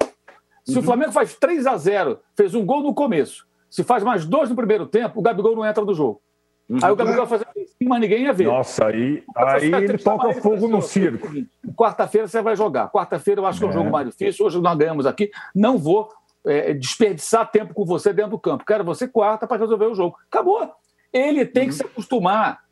[0.65, 0.81] Se uhum.
[0.81, 4.49] o Flamengo faz 3 a 0 fez um gol no começo, se faz mais dois
[4.49, 6.23] no primeiro tempo, o Gabigol não entra no jogo.
[6.67, 6.79] Uhum.
[6.83, 8.47] Aí o Gabigol vai fazer assim, mas ninguém ia ver.
[8.47, 11.29] Nossa, aí, aí ele toca fogo no circo.
[11.77, 12.91] Quarta-feira você vai jogar.
[12.91, 13.93] Quarta-feira eu acho que é um jogo é.
[13.93, 14.47] mais difícil.
[14.47, 15.31] Hoje nós ganhamos aqui.
[15.55, 16.09] Não vou
[16.47, 18.65] é, desperdiçar tempo com você dentro do campo.
[18.65, 20.17] Quero você quarta para resolver o jogo.
[20.31, 20.73] Acabou.
[21.13, 21.69] Ele tem uhum.
[21.69, 22.63] que se acostumar.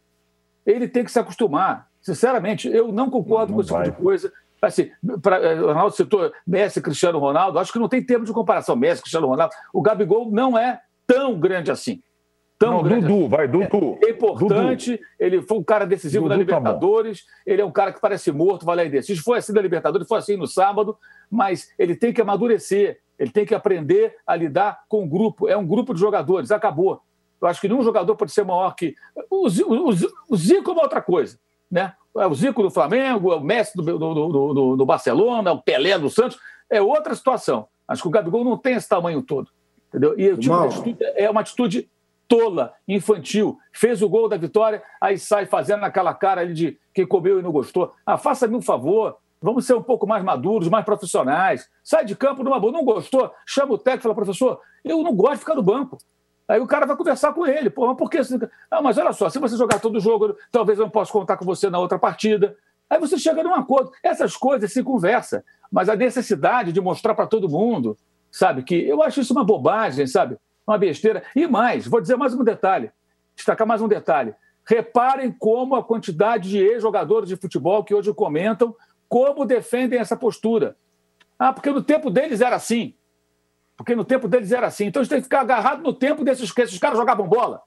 [0.64, 1.88] Ele tem que se acostumar.
[2.00, 4.32] Sinceramente, eu não concordo não, não com esse tipo de coisa.
[4.62, 4.90] Assim,
[5.22, 8.76] pra, eh, o Ronaldo citou Messi Cristiano Ronaldo, acho que não tem tempo de comparação.
[8.76, 9.54] Messi Cristiano Ronaldo.
[9.72, 12.02] O Gabigol não é tão grande assim.
[12.58, 13.28] Tão não, grande Dudu, assim.
[13.28, 13.98] vai, Dudu.
[14.02, 15.04] É, é importante, Dudu.
[15.18, 18.00] ele foi um cara decisivo Dudu na tá Libertadores, tá ele é um cara que
[18.00, 19.16] parece morto, vai lá e desce.
[19.16, 20.94] Foi assim na Libertadores, foi assim no sábado,
[21.30, 25.48] mas ele tem que amadurecer, ele tem que aprender a lidar com o grupo.
[25.48, 27.00] É um grupo de jogadores, acabou.
[27.40, 28.94] Eu acho que nenhum jogador pode ser maior que.
[29.30, 29.88] O, o,
[30.28, 31.38] o Zico é uma outra coisa.
[31.70, 31.92] Né?
[32.16, 34.14] É o Zico do Flamengo, é o Messi do, do,
[34.54, 36.38] do, do, Barcelona, é o Pelé do Santos.
[36.68, 37.68] É outra situação.
[37.86, 39.50] Acho que o Gabigol não tem esse tamanho todo.
[39.88, 40.18] Entendeu?
[40.18, 41.88] E o tipo de atitude é uma atitude
[42.28, 43.58] tola, infantil.
[43.72, 47.42] Fez o gol da vitória, aí sai fazendo aquela cara ali de quem comeu e
[47.42, 47.92] não gostou.
[48.06, 49.16] Ah, faça-me um favor.
[49.42, 51.68] Vamos ser um pouco mais maduros, mais profissionais.
[51.82, 52.72] Sai de campo numa boa.
[52.72, 53.32] Não gostou?
[53.46, 55.98] Chama o técnico e fala, professor, eu não gosto de ficar no banco.
[56.50, 57.70] Aí o cara vai conversar com ele.
[57.70, 58.18] Pô, mas por que?
[58.68, 61.44] Ah, mas olha só, se você jogar todo jogo, talvez eu não possa contar com
[61.44, 62.56] você na outra partida.
[62.90, 63.92] Aí você chega num acordo.
[64.02, 65.44] Essas coisas se conversa.
[65.70, 67.96] Mas a necessidade de mostrar para todo mundo,
[68.32, 70.38] sabe, que eu acho isso uma bobagem, sabe?
[70.66, 71.22] Uma besteira.
[71.36, 72.90] E mais, vou dizer mais um detalhe,
[73.36, 74.34] destacar mais um detalhe.
[74.66, 78.74] Reparem como a quantidade de ex-jogadores de futebol que hoje comentam
[79.08, 80.76] como defendem essa postura.
[81.38, 82.96] Ah, porque no tempo deles era assim.
[83.80, 84.84] Porque no tempo deles era assim.
[84.84, 87.62] Então a gente tem que ficar agarrado no tempo desses que esses caras jogavam bola.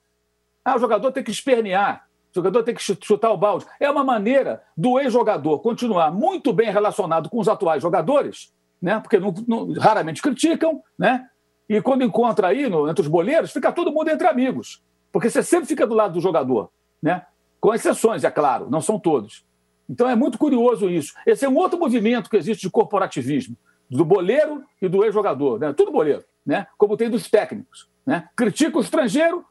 [0.63, 3.65] Ah, o jogador tem que espernear, o jogador tem que chutar o balde.
[3.79, 8.99] É uma maneira do ex-jogador continuar muito bem relacionado com os atuais jogadores, né?
[8.99, 11.27] porque não, não, raramente criticam, né?
[11.67, 14.83] e quando encontra aí no, entre os boleiros, fica todo mundo entre amigos.
[15.11, 16.69] Porque você sempre fica do lado do jogador,
[17.01, 17.25] né?
[17.59, 19.43] com exceções, é claro, não são todos.
[19.89, 21.15] Então é muito curioso isso.
[21.25, 23.57] Esse é um outro movimento que existe de corporativismo
[23.93, 25.73] do boleiro e do ex-jogador, né?
[25.73, 26.67] tudo boleiro, né?
[26.77, 27.87] como tem dos técnicos.
[28.05, 28.27] Né?
[28.35, 29.45] Critica o estrangeiro,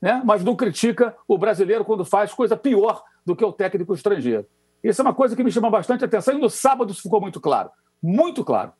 [0.00, 0.22] né?
[0.24, 4.46] mas não critica o brasileiro quando faz coisa pior do que o técnico estrangeiro.
[4.84, 7.40] Isso é uma coisa que me chama bastante atenção e no sábado isso ficou muito
[7.40, 7.70] claro.
[8.02, 8.72] Muito claro.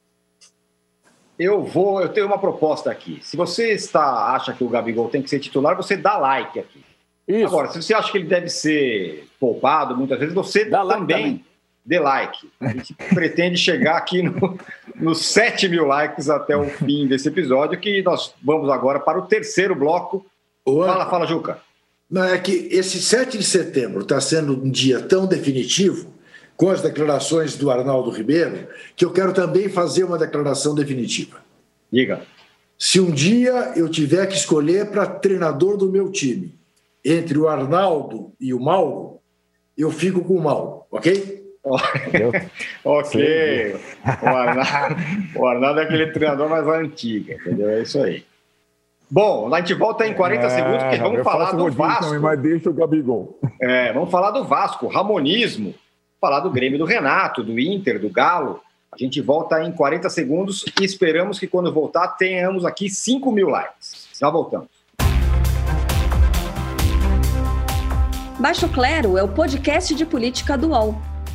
[1.38, 3.18] Eu vou, eu tenho uma proposta aqui.
[3.22, 6.84] Se você está acha que o Gabigol tem que ser titular, você dá like aqui.
[7.26, 7.46] Isso.
[7.46, 11.44] Agora, se você acha que ele deve ser poupado, muitas vezes você dá também, like
[11.88, 12.48] dê like.
[12.60, 14.58] A gente pretende chegar aqui no,
[14.94, 19.26] nos 7 mil likes até o fim desse episódio, que nós vamos agora para o
[19.26, 20.24] terceiro bloco.
[20.64, 21.58] Fala, fala, Juca.
[22.10, 26.12] Não, é que esse 7 de setembro está sendo um dia tão definitivo
[26.56, 31.38] com as declarações do Arnaldo Ribeiro, que eu quero também fazer uma declaração definitiva.
[31.90, 32.22] Diga.
[32.78, 36.54] Se um dia eu tiver que escolher para treinador do meu time
[37.04, 39.18] entre o Arnaldo e o Mauro,
[39.76, 41.37] eu fico com o Mauro, ok?
[42.84, 43.76] ok.
[44.22, 44.96] O Arnaldo,
[45.36, 47.70] o Arnaldo é aquele treinador mais antigo, entendeu?
[47.70, 48.24] É isso aí.
[49.10, 52.04] Bom, a gente volta em 40 é, segundos, porque vamos falar do Vasco.
[52.04, 53.38] Também, mas deixa o Gabigol.
[53.60, 55.74] É, vamos falar do Vasco, Ramonismo
[56.20, 58.60] falar do Grêmio do Renato, do Inter, do Galo.
[58.92, 63.48] A gente volta em 40 segundos e esperamos que quando voltar tenhamos aqui 5 mil
[63.48, 64.08] likes.
[64.18, 64.68] Já voltamos.
[68.38, 71.07] Baixo Clero é o podcast de política do UOL.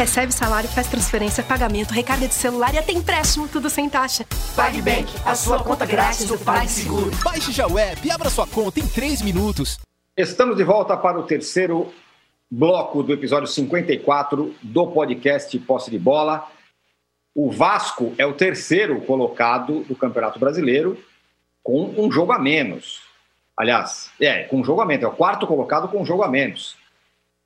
[0.00, 4.24] Recebe salário, faz transferência, pagamento, recarga de celular e até empréstimo, tudo sem taxa.
[4.56, 7.10] PagBank, a sua conta grátis do PagSeguro.
[7.22, 9.78] Baixe já o app e abra sua conta em 3 minutos.
[10.16, 11.92] Estamos de volta para o terceiro
[12.50, 16.48] bloco do episódio 54 do podcast Posse de Bola.
[17.34, 20.96] O Vasco é o terceiro colocado do Campeonato Brasileiro
[21.62, 23.02] com um jogo a menos.
[23.54, 25.04] Aliás, é, com um jogo a menos.
[25.04, 26.79] É o quarto colocado com um jogo a menos.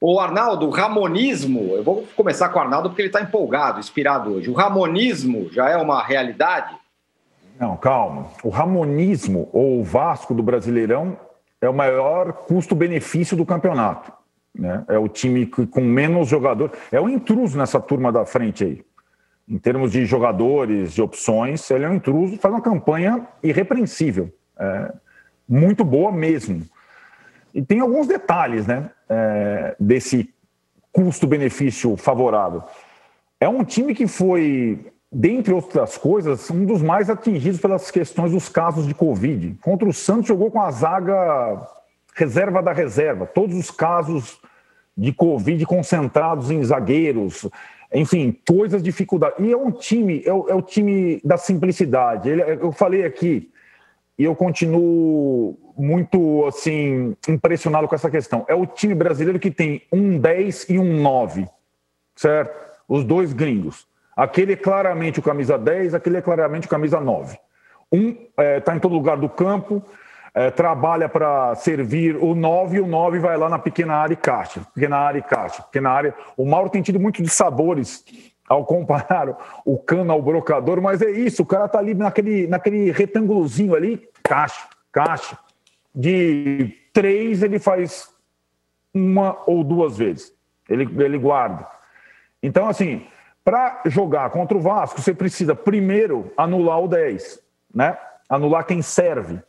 [0.07, 4.35] O Arnaldo, o ramonismo, eu vou começar com o Arnaldo porque ele está empolgado, inspirado
[4.35, 4.51] hoje.
[4.51, 6.77] O ramonismo já é uma realidade?
[7.59, 8.27] Não, calma.
[8.43, 11.17] O ramonismo, ou o Vasco do Brasileirão,
[11.59, 14.13] é o maior custo-benefício do campeonato.
[14.55, 14.85] Né?
[14.89, 16.79] É o time com menos jogadores.
[16.93, 18.85] É o intruso nessa turma da frente aí.
[19.49, 24.31] Em termos de jogadores, de opções, ele é um intruso, faz uma campanha irrepreensível.
[24.61, 24.93] É,
[25.49, 26.63] muito boa mesmo.
[27.55, 30.29] E tem alguns detalhes né, é, desse
[30.91, 32.65] custo-benefício favorável.
[33.39, 38.49] É um time que foi, dentre outras coisas, um dos mais atingidos pelas questões dos
[38.49, 39.57] casos de Covid.
[39.63, 41.65] Contra o Santos, jogou com a zaga
[42.15, 43.27] reserva da reserva.
[43.27, 44.41] Todos os casos
[44.97, 47.49] de Covid concentrados em zagueiros,
[47.93, 49.39] enfim, coisas, dificuldades.
[49.41, 52.29] E é um time, é o, é o time da simplicidade.
[52.29, 53.51] Ele, eu falei aqui,
[54.19, 58.45] e eu continuo muito assim impressionado com essa questão.
[58.49, 61.47] É o time brasileiro que tem um 10 e um 9,
[62.15, 62.55] certo?
[62.89, 63.87] Os dois gringos.
[64.17, 67.37] Aquele é claramente o camisa 10, aquele é claramente o camisa 9.
[67.91, 69.83] Um está é, tá em todo lugar do campo,
[70.33, 74.17] é, trabalha para servir o 9 e o 9 vai lá na pequena área e
[74.17, 74.61] caixa.
[74.75, 75.63] Pequena área e caixa.
[75.63, 76.15] Pequena área.
[76.37, 78.05] O Mauro tem tido muito de sabores
[78.49, 82.91] ao comparar o cano ao brocador, mas é isso, o cara tá ali naquele, naquele
[82.91, 85.39] retângulozinho ali, caixa, caixa.
[85.95, 88.09] De três, ele faz
[88.93, 90.33] uma ou duas vezes.
[90.69, 91.67] Ele, ele guarda.
[92.43, 93.07] Então, assim,
[93.45, 97.41] para jogar contra o Vasco, você precisa primeiro anular o 10,
[97.75, 97.97] né?
[98.29, 99.41] Anular quem serve.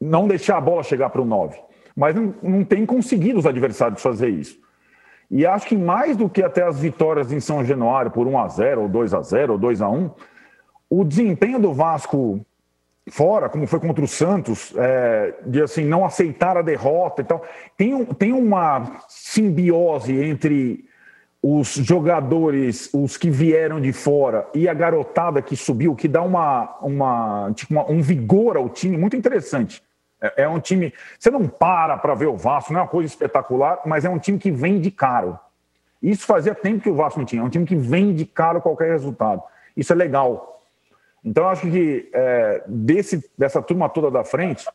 [0.00, 1.60] Não deixar a bola chegar para o 9.
[1.94, 4.58] Mas não, não tem conseguido os adversários fazer isso.
[5.30, 8.48] E acho que mais do que até as vitórias em São Januário por 1 a
[8.48, 10.10] 0 ou 2 a 0 ou 2 a 1
[10.90, 12.44] o desempenho do Vasco
[13.10, 17.44] fora, como foi contra o Santos, é, de assim não aceitar a derrota e tal,
[17.76, 20.84] tem, tem uma simbiose entre
[21.42, 26.78] os jogadores, os que vieram de fora e a garotada que subiu, que dá uma,
[26.80, 29.82] uma, tipo uma um vigor ao time muito interessante.
[30.24, 30.92] É, é um time.
[31.18, 34.18] Você não para para ver o Vasco, não é uma coisa espetacular, mas é um
[34.18, 35.38] time que vende caro.
[36.02, 37.42] Isso fazia tempo que o Vasco não tinha.
[37.42, 39.42] É um time que vende caro qualquer resultado.
[39.76, 40.60] Isso é legal.
[41.24, 44.66] Então, acho que é, desse, dessa turma toda da frente,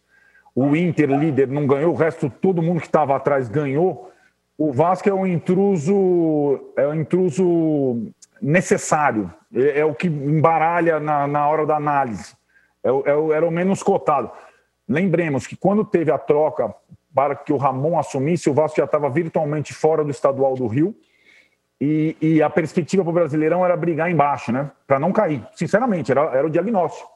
[0.55, 4.11] o Inter líder não ganhou, o resto, todo mundo que estava atrás ganhou.
[4.57, 9.31] O Vasco é um intruso, é um intruso necessário.
[9.53, 12.33] É, é o que embaralha na, na hora da análise.
[12.83, 14.31] É, é, era o menos cotado.
[14.89, 16.73] Lembremos que quando teve a troca
[17.13, 20.95] para que o Ramon assumisse, o Vasco já estava virtualmente fora do estadual do Rio.
[21.79, 24.69] E, e a perspectiva para o Brasileirão era brigar embaixo, né?
[24.85, 25.47] Para não cair.
[25.53, 27.09] Sinceramente, era, era o diagnóstico.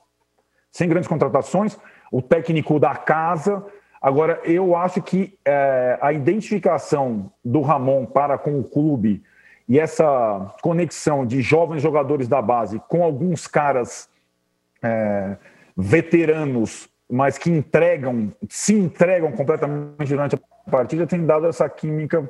[0.72, 1.78] Sem grandes contratações,
[2.12, 3.66] o técnico da casa,
[4.04, 9.24] Agora, eu acho que é, a identificação do Ramon para com o clube
[9.66, 14.10] e essa conexão de jovens jogadores da base com alguns caras
[14.84, 15.38] é,
[15.78, 22.28] veteranos, mas que entregam, se entregam completamente durante a partida, tem dado essa química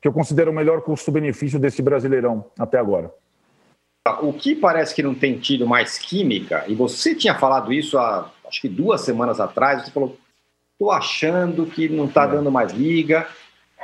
[0.00, 3.12] que eu considero o melhor custo-benefício desse Brasileirão até agora.
[4.22, 8.30] O que parece que não tem tido mais química, e você tinha falado isso há
[8.46, 10.16] acho que duas semanas atrás, você falou:
[10.72, 12.28] estou achando que não está é.
[12.28, 13.28] dando mais liga.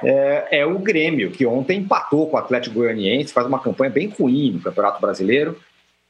[0.02, 4.08] É, é, o Grêmio, que ontem empatou com o Atlético Goianiense, faz uma campanha bem
[4.08, 5.60] ruim no Campeonato Brasileiro.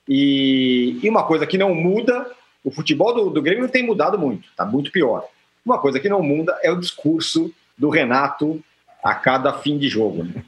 [0.09, 2.31] E, e uma coisa que não muda,
[2.65, 5.27] o futebol do, do Grêmio tem mudado muito, está muito pior.
[5.65, 8.63] Uma coisa que não muda é o discurso do Renato
[9.03, 10.25] a cada fim de jogo.
[10.25, 10.45] Né?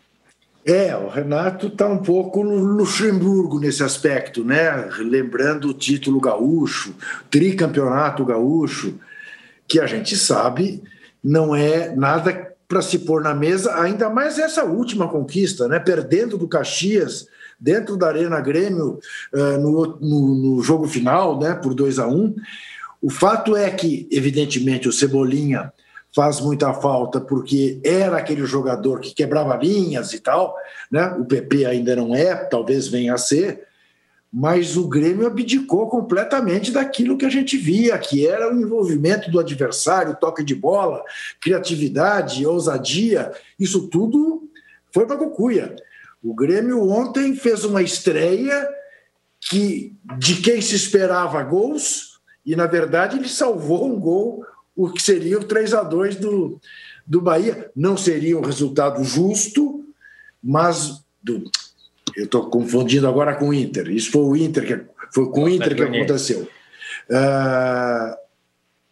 [0.65, 4.89] É, o Renato está um pouco Luxemburgo nesse aspecto, né?
[4.99, 6.95] Lembrando o título gaúcho,
[7.31, 8.99] tricampeonato gaúcho,
[9.67, 10.83] que a gente sabe
[11.23, 15.79] não é nada para se pôr na mesa, ainda mais essa última conquista, né?
[15.79, 17.27] Perdendo do Caxias
[17.63, 18.99] dentro da Arena Grêmio
[19.33, 21.55] uh, no, no, no, jogo final, né?
[21.55, 22.35] Por 2 a 1 um.
[23.01, 25.73] O fato é que, evidentemente, o Cebolinha
[26.15, 30.57] faz muita falta porque era aquele jogador que quebrava linhas e tal,
[30.91, 31.15] né?
[31.19, 33.63] O PP ainda não é, talvez venha a ser,
[34.33, 39.39] mas o Grêmio abdicou completamente daquilo que a gente via, que era o envolvimento do
[39.39, 41.03] adversário, toque de bola,
[41.41, 44.49] criatividade, ousadia, isso tudo
[44.91, 45.77] foi para Cucuia.
[46.23, 48.69] O Grêmio ontem fez uma estreia
[49.41, 54.45] que de quem se esperava gols, e na verdade ele salvou um gol
[54.75, 56.61] o que seria o 3 a 2 do,
[57.07, 57.71] do Bahia.
[57.75, 59.85] Não seria um resultado justo,
[60.43, 61.51] mas do,
[62.17, 63.91] eu estou confundindo agora com o Inter.
[63.91, 66.49] Isso foi o Inter que foi com o Inter que aconteceu.
[67.11, 68.17] Uh,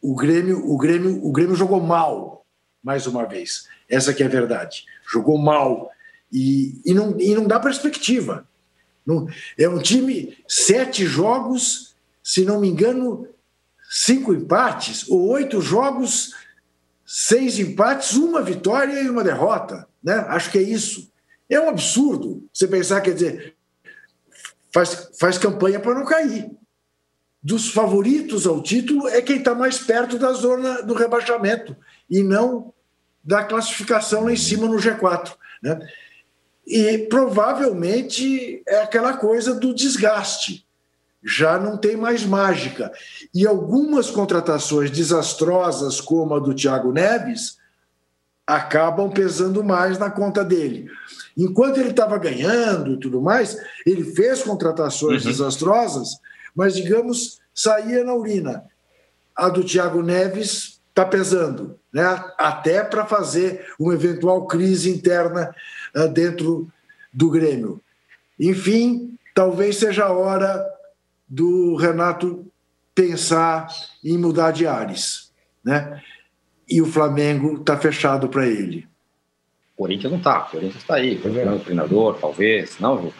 [0.03, 2.45] o Grêmio, o Grêmio, o Grêmio jogou mal
[2.83, 3.69] mais uma vez.
[3.89, 4.85] Essa que é a verdade.
[5.11, 5.91] Jogou mal
[6.33, 8.47] e, e, não, e não dá perspectiva.
[9.05, 9.27] Não,
[9.59, 13.27] é um time sete jogos, se não me engano,
[13.91, 16.35] cinco empates, ou oito jogos,
[17.05, 19.89] seis empates, uma vitória e uma derrota.
[20.03, 20.15] Né?
[20.29, 21.11] Acho que é isso.
[21.49, 23.57] É um absurdo você pensar, quer dizer,
[24.73, 26.51] faz, faz campanha para não cair.
[27.43, 31.75] Dos favoritos ao título é quem está mais perto da zona do rebaixamento
[32.09, 32.73] e não
[33.25, 35.35] da classificação lá em cima no G4.
[35.63, 35.79] Né?
[36.67, 40.65] E provavelmente é aquela coisa do desgaste
[41.23, 42.91] já não tem mais mágica.
[43.35, 47.59] E algumas contratações desastrosas, como a do Thiago Neves,
[48.47, 50.91] acabam pesando mais na conta dele.
[51.37, 53.57] Enquanto ele estava ganhando e tudo mais,
[53.87, 55.31] ele fez contratações uhum.
[55.31, 56.19] desastrosas,
[56.55, 58.65] mas, digamos, saía na urina.
[59.37, 62.03] A do Thiago Neves está pesando, né?
[62.37, 65.55] até para fazer uma eventual crise interna
[66.13, 66.71] dentro
[67.13, 67.81] do Grêmio.
[68.39, 70.65] Enfim, talvez seja a hora
[71.29, 72.47] do Renato
[72.95, 73.69] pensar
[74.05, 75.33] em mudar de ares,
[75.65, 76.03] né?
[76.69, 78.87] E o Flamengo está fechado para ele.
[79.75, 83.13] O Corinthians não está, o Corinthians está aí, o treinador, talvez, não,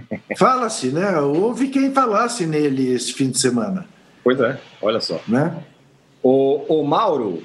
[0.36, 1.18] Fala-se, né?
[1.20, 3.86] Houve quem falasse nele esse fim de semana.
[4.22, 5.20] Pois é, olha só.
[5.28, 5.62] Né?
[6.22, 7.42] O, o Mauro,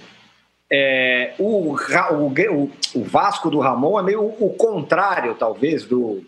[0.72, 6.24] é, o, o, o, Vasco do Ramon é meio o contrário, talvez, do,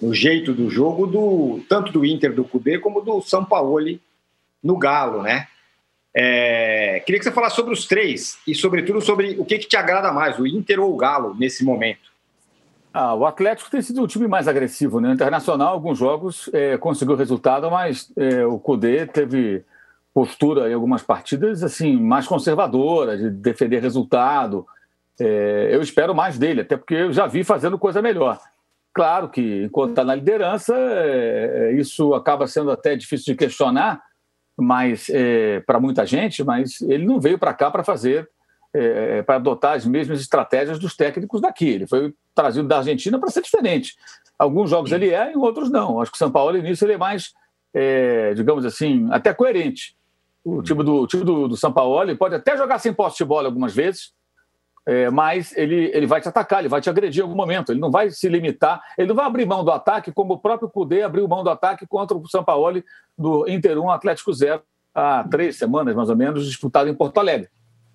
[0.00, 3.78] no jeito do jogo, do tanto do Inter do Cudê como do São Paulo
[4.62, 5.48] no Galo, né?
[6.14, 9.76] É, queria que você falasse sobre os três e, sobretudo, sobre o que, que te
[9.76, 12.08] agrada mais, o Inter ou o Galo, nesse momento.
[12.94, 15.12] Ah, o Atlético tem sido o time mais agressivo, né?
[15.12, 19.64] Internacional, alguns jogos é, conseguiu resultado, mas é, o Cudê teve
[20.14, 24.66] postura em algumas partidas assim mais conservadora, de defender resultado.
[25.20, 28.38] É, eu espero mais dele, até porque eu já vi fazendo coisa melhor.
[28.94, 34.02] Claro que, enquanto está na liderança, é, isso acaba sendo até difícil de questionar,
[34.56, 38.28] mas é, para muita gente, mas ele não veio para cá para fazer,
[38.74, 41.68] é, para adotar as mesmas estratégias dos técnicos daqui.
[41.68, 43.94] Ele foi trazido da Argentina para ser diferente.
[44.38, 46.00] Alguns jogos ele é, em outros não.
[46.00, 47.32] Acho que o São Paulo, nisso, ele é mais,
[47.72, 49.96] é, digamos assim, até coerente.
[50.44, 53.24] O time do, o time do, do São Paulo pode até jogar sem posse de
[53.24, 54.12] bola algumas vezes,
[54.86, 57.80] é, mas ele, ele vai te atacar, ele vai te agredir em algum momento, ele
[57.80, 61.02] não vai se limitar, ele não vai abrir mão do ataque como o próprio Cudê
[61.02, 62.82] abriu mão do ataque contra o São Paulo
[63.16, 64.62] do Inter 1 Atlético 0
[64.94, 67.48] há três semanas, mais ou menos, disputado em Porto Alegre.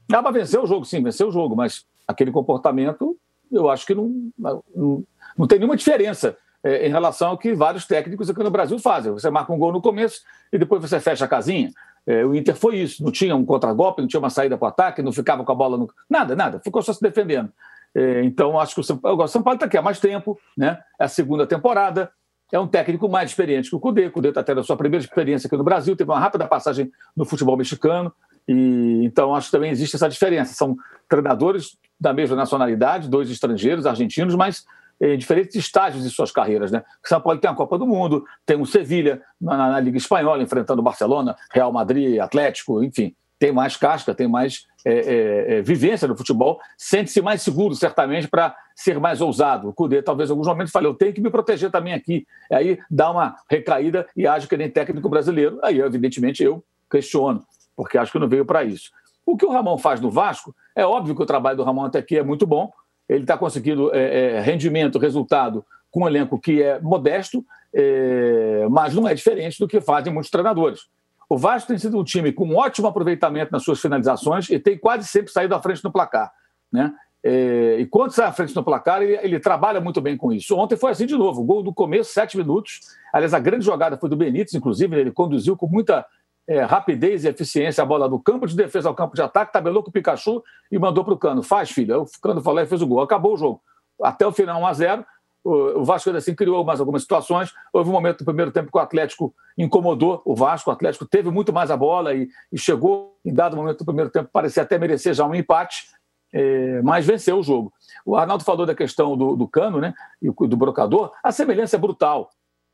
[0.08, 3.18] Dá para vencer o jogo, sim, vencer o jogo, mas aquele comportamento
[3.52, 5.04] eu acho que não, não,
[5.38, 9.12] não tem nenhuma diferença é, em relação ao que vários técnicos aqui no Brasil fazem.
[9.12, 10.22] Você marca um gol no começo
[10.52, 11.70] e depois você fecha a casinha.
[12.06, 14.70] É, o Inter foi isso, não tinha um contragolpe, não tinha uma saída para o
[14.70, 15.90] ataque, não ficava com a bola no.
[16.10, 17.52] Nada, nada, ficou só se defendendo.
[17.96, 20.80] É, então, acho que o São, Paulo está aqui há mais tempo, né?
[21.00, 22.12] é a segunda temporada,
[22.52, 24.08] é um técnico mais experiente que o Cudê.
[24.08, 26.92] O Cudê está tendo a sua primeira experiência aqui no Brasil, teve uma rápida passagem
[27.16, 28.14] no futebol mexicano,
[28.48, 30.54] e então acho que também existe essa diferença.
[30.54, 30.76] São
[31.10, 34.66] treinadores da mesma nacionalidade, dois estrangeiros, argentinos, mas
[35.04, 36.72] em diferentes estágios de suas carreiras.
[36.72, 36.82] Né?
[37.04, 40.42] O São Paulo tem a Copa do Mundo, tem o Sevilha na, na, Liga Espanhola,
[40.42, 43.14] enfrentando o Barcelona, Real Madrid, Atlético, enfim.
[43.38, 48.56] Tem mais casca, tem mais é, é, vivência no futebol, sente-se mais seguro, certamente, para
[48.74, 49.68] ser mais ousado.
[49.68, 52.26] O Cudê, talvez, em alguns momentos, fale: eu tenho que me proteger também aqui.
[52.50, 55.60] Aí dá uma recaída e age que nem técnico brasileiro.
[55.62, 57.44] Aí, evidentemente, eu questiono,
[57.76, 58.92] porque acho que não veio para isso.
[59.26, 62.00] O que o Ramon faz no Vasco, é óbvio que o trabalho do Ramon até
[62.00, 62.72] aqui é muito bom,
[63.14, 68.96] ele está conseguindo é, é, rendimento, resultado com um elenco que é modesto, é, mas
[68.96, 70.88] não é diferente do que fazem muitos treinadores.
[71.30, 74.78] O Vasco tem sido um time com um ótimo aproveitamento nas suas finalizações e tem
[74.78, 76.32] quase sempre saído à frente no placar.
[76.72, 76.92] Né?
[77.24, 80.58] É, e quando sai à frente no placar, ele, ele, trabalha muito bem com isso.
[80.58, 82.82] Ontem foi assim de novo, gol do começo, sete minutos.
[83.14, 86.06] Aliás, a grande jogada foi do Benítez, inclusive, ele conduziu com muita
[86.48, 89.84] é, rapidez e eficiência a bola do campo de defesa ao campo de ataque, tabelou
[89.84, 91.42] com o Pikachu e mandou para o Cano.
[91.42, 92.02] Faz, filho.
[92.02, 93.02] O Cano falou e fez o gol.
[93.02, 93.62] Acabou o jogo.
[94.02, 95.06] Até o final, 1 a 0
[95.44, 97.54] o Vasco assim criou mais algumas situações.
[97.74, 100.70] Houve um momento no primeiro tempo que o Atlético incomodou o Vasco.
[100.70, 104.10] O Atlético teve muito mais a bola e, e chegou, em dado momento do primeiro
[104.10, 105.88] tempo, parecia até merecer já um empate,
[106.34, 107.74] é, mas venceu o jogo.
[108.06, 111.12] O Arnaldo falou da questão do, do cano né, e do brocador.
[111.22, 112.30] A semelhança é brutal.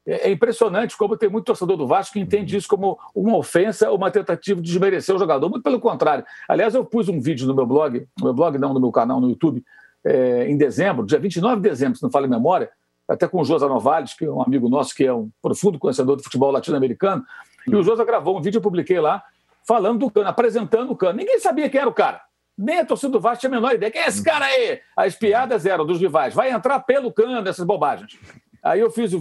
[0.10, 3.90] É, é impressionante como tem muito torcedor do Vasco que entende isso como uma ofensa
[3.92, 5.48] ou uma tentativa de desmerecer o jogador.
[5.50, 6.26] Muito pelo contrário.
[6.48, 9.22] Aliás, eu pus um vídeo no meu blog, no meu blog não, no meu canal
[9.22, 9.64] no YouTube,
[10.04, 12.72] é, em dezembro, dia 29 de dezembro, se não falo em memória,
[13.08, 16.16] até com o Josa Novales, que é um amigo nosso, que é um profundo conhecedor
[16.16, 17.24] do futebol latino-americano,
[17.68, 19.22] e o Josa gravou um vídeo, eu publiquei lá,
[19.68, 21.18] falando do Cano, apresentando o Cano.
[21.18, 22.22] Ninguém sabia quem era o cara.
[22.58, 23.92] Nem a torcida do Vasco tinha a menor ideia.
[23.92, 24.80] Quem é esse cara aí?
[24.96, 26.34] As piadas eram dos rivais.
[26.34, 28.18] Vai entrar pelo Cano, essas bobagens.
[28.62, 29.12] Aí eu fiz,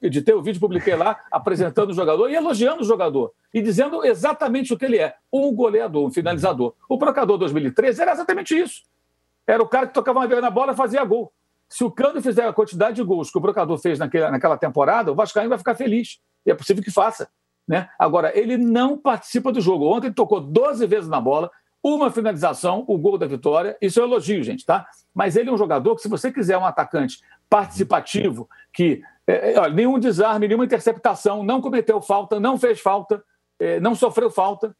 [0.00, 3.32] editei o vídeo, publiquei lá, apresentando o jogador e elogiando o jogador.
[3.52, 6.74] E dizendo exatamente o que ele é: um goleador, um finalizador.
[6.88, 8.82] O Procador 2013 era exatamente isso.
[9.46, 11.32] Era o cara que tocava uma vez na bola e fazia gol.
[11.68, 15.12] Se o Cano fizer a quantidade de gols que o Procador fez naquela, naquela temporada,
[15.12, 16.20] o Vascaíno vai ficar feliz.
[16.44, 17.28] E é possível que faça.
[17.66, 17.88] Né?
[17.98, 19.86] Agora, ele não participa do jogo.
[19.86, 21.50] Ontem ele tocou 12 vezes na bola,
[21.82, 23.76] uma finalização, o gol da vitória.
[23.80, 24.86] Isso é um elogio, gente, tá?
[25.14, 29.60] Mas ele é um jogador que, se você quiser um atacante participativo, que é, é,
[29.60, 33.22] olha, nenhum desarme, nenhuma interceptação, não cometeu falta, não fez falta,
[33.58, 34.74] é, não sofreu falta.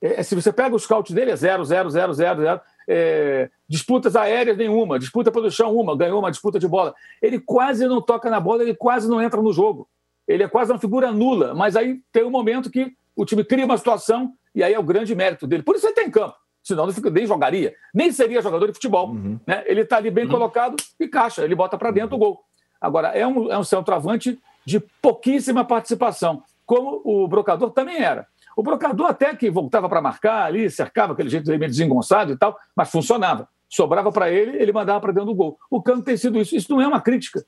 [0.00, 2.60] É, se você pega o scout dele, é zero, zero, zero, zero, zero.
[2.88, 6.94] É, disputas aéreas nenhuma, disputa pelo chão uma, ganhou uma disputa de bola.
[7.20, 9.88] Ele quase não toca na bola, ele quase não entra no jogo.
[10.26, 13.64] Ele é quase uma figura nula, mas aí tem um momento que o time cria
[13.64, 15.62] uma situação e aí é o grande mérito dele.
[15.62, 16.39] Por isso ele tem tá campo
[16.70, 19.10] senão não nem jogaria, nem seria jogador de futebol.
[19.10, 19.38] Uhum.
[19.46, 19.62] Né?
[19.66, 20.30] Ele está ali bem uhum.
[20.30, 22.44] colocado e caixa, ele bota para dentro o gol.
[22.80, 28.26] Agora, é um, é um centroavante de pouquíssima participação, como o Brocador também era.
[28.56, 32.56] O Brocador até que voltava para marcar ali, cercava aquele jeito meio desengonçado e tal,
[32.74, 33.48] mas funcionava.
[33.68, 35.58] Sobrava para ele, ele mandava para dentro do gol.
[35.70, 36.56] O Cano tem sido isso.
[36.56, 37.44] Isso não é uma crítica.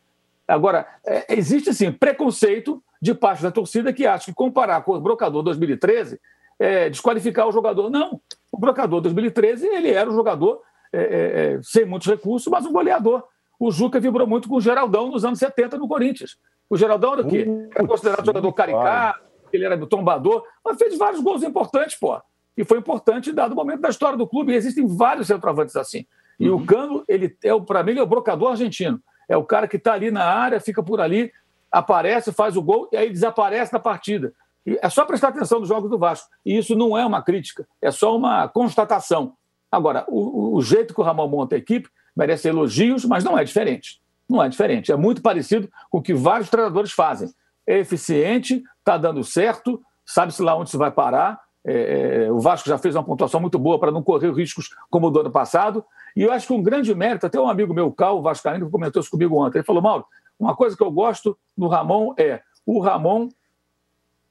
[0.46, 5.00] Agora, é, existe, assim, preconceito de parte da torcida que acha que comparar com o
[5.00, 6.20] Brocador 2013
[6.58, 7.90] é desqualificar o jogador.
[7.90, 8.20] Não.
[8.52, 10.60] O Brocador 2013, ele era um jogador
[10.92, 13.24] é, é, é, sem muitos recursos, mas um goleador.
[13.58, 16.36] O Juca vibrou muito com o Geraldão nos anos 70 no Corinthians.
[16.68, 17.46] O Geraldão era o quê?
[17.74, 19.20] Era considerado jogador caricato,
[19.52, 22.20] ele era tombador, mas fez vários gols importantes, pô.
[22.56, 24.52] E foi importante dado o momento da história do clube.
[24.52, 26.06] E existem vários centroavantes assim.
[26.38, 26.56] E uhum.
[26.56, 29.00] o Cano, ele é, para mim, ele é o brocador argentino.
[29.28, 31.32] É o cara que está ali na área, fica por ali,
[31.70, 34.34] aparece, faz o gol e aí desaparece na partida.
[34.66, 36.28] É só prestar atenção nos jogos do Vasco.
[36.44, 39.34] E isso não é uma crítica, é só uma constatação.
[39.70, 43.42] Agora, o, o jeito que o Ramon monta a equipe merece elogios, mas não é
[43.42, 44.00] diferente.
[44.28, 44.92] Não é diferente.
[44.92, 47.30] É muito parecido com o que vários treinadores fazem.
[47.66, 51.40] É eficiente, está dando certo, sabe-se lá onde se vai parar.
[51.64, 55.06] É, é, o Vasco já fez uma pontuação muito boa para não correr riscos como
[55.06, 55.84] o do ano passado.
[56.14, 59.00] E eu acho que um grande mérito, até um amigo meu, Cal Vascaíno, que comentou
[59.00, 60.04] isso comigo ontem, ele falou: Mauro,
[60.38, 63.28] uma coisa que eu gosto no Ramon é o Ramon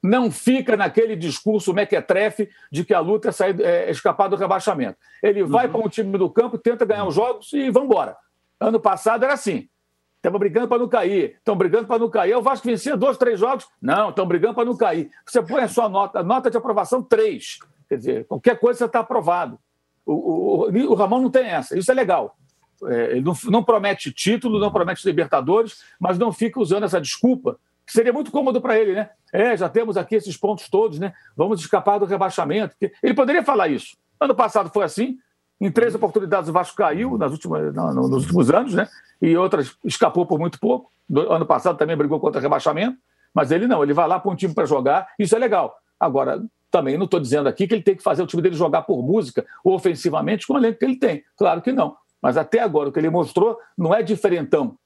[0.02, 4.98] não fica naquele discurso mequetrefe de que a luta é, sair, é escapar do rebaixamento.
[5.22, 5.72] Ele vai uhum.
[5.72, 8.16] para um time do campo, tenta ganhar os jogos e vamos embora.
[8.58, 9.68] Ano passado era assim.
[10.16, 11.36] Estamos brigando para não cair.
[11.38, 12.34] Estão brigando para não cair.
[12.36, 13.66] O Vasco vencia dois, três jogos.
[13.80, 15.10] Não, estão brigando para não cair.
[15.26, 17.58] Você põe a sua nota, nota de aprovação três.
[17.88, 19.58] Quer dizer, qualquer coisa você está aprovado.
[20.06, 21.76] O, o, o, Ramon não tem essa.
[21.76, 22.36] Isso é legal.
[22.84, 27.58] É, ele não, não promete título, não promete Libertadores, mas não fica usando essa desculpa
[27.92, 29.10] seria muito cômodo para ele, né?
[29.32, 31.12] É, já temos aqui esses pontos todos, né?
[31.36, 32.74] Vamos escapar do rebaixamento.
[33.02, 33.96] Ele poderia falar isso.
[34.20, 35.18] Ano passado foi assim.
[35.60, 38.88] Em três oportunidades o Vasco caiu nas últimas, nos últimos anos, né?
[39.20, 40.90] E outras escapou por muito pouco.
[41.30, 42.96] Ano passado também brigou contra rebaixamento.
[43.34, 45.06] Mas ele não, ele vai lá para um time para jogar.
[45.18, 45.74] Isso é legal.
[45.98, 48.82] Agora, também não estou dizendo aqui que ele tem que fazer o time dele jogar
[48.82, 51.22] por música ou ofensivamente com o elenco que ele tem.
[51.36, 51.96] Claro que não.
[52.20, 54.76] Mas até agora o que ele mostrou não é diferentão.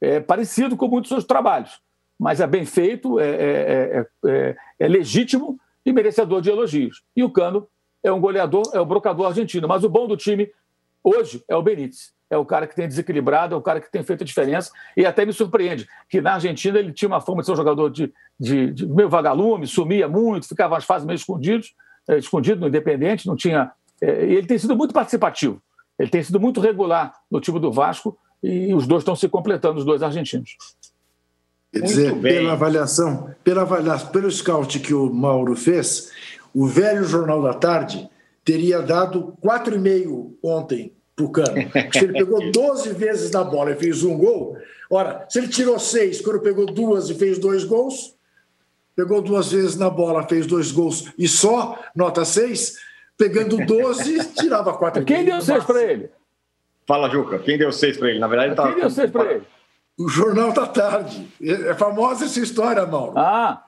[0.00, 1.80] É parecido com muitos outros trabalhos
[2.18, 7.02] mas é bem feito, é, é, é, é, legítimo e merecedor de elogios.
[7.14, 7.68] E o Cano
[8.02, 9.68] é um goleador, é o brocador argentino.
[9.68, 10.50] Mas o bom do time
[11.02, 12.14] hoje é o Benítez.
[12.28, 14.72] É o cara que tem desequilibrado, é o cara que tem feito a diferença.
[14.96, 17.88] E até me surpreende que na Argentina ele tinha uma fama de ser um jogador
[17.88, 21.74] de, de, de meio vagalume, sumia muito, ficava nas fases meio escondidos,
[22.08, 23.70] é, escondido no Independente, não tinha.
[24.00, 25.62] É, ele tem sido muito participativo.
[25.98, 29.78] Ele tem sido muito regular no time do Vasco e os dois estão se completando,
[29.78, 30.56] os dois argentinos.
[31.80, 36.10] Quer dizer, pela avaliação, pela avaliação, pelo scout que o Mauro fez,
[36.54, 38.08] o velho Jornal da Tarde
[38.44, 41.56] teria dado 4,5 ontem para o Cano.
[41.92, 44.56] Se ele pegou 12 vezes na bola e fez um gol,
[44.90, 48.14] ora, se ele tirou seis quando pegou duas e fez dois gols,
[48.94, 52.78] pegou duas vezes na bola, fez dois gols e só, nota seis,
[53.18, 55.04] pegando 12, tirava quatro.
[55.04, 56.08] Quem deu seis para ele?
[56.86, 57.38] Fala, Juca.
[57.40, 58.18] Quem deu seis para ele?
[58.18, 59.42] Na verdade, ele Quem deu seis para ele?
[59.98, 61.28] O Jornal da Tarde.
[61.42, 63.14] É famosa essa história, Mauro.
[63.16, 63.62] Ah!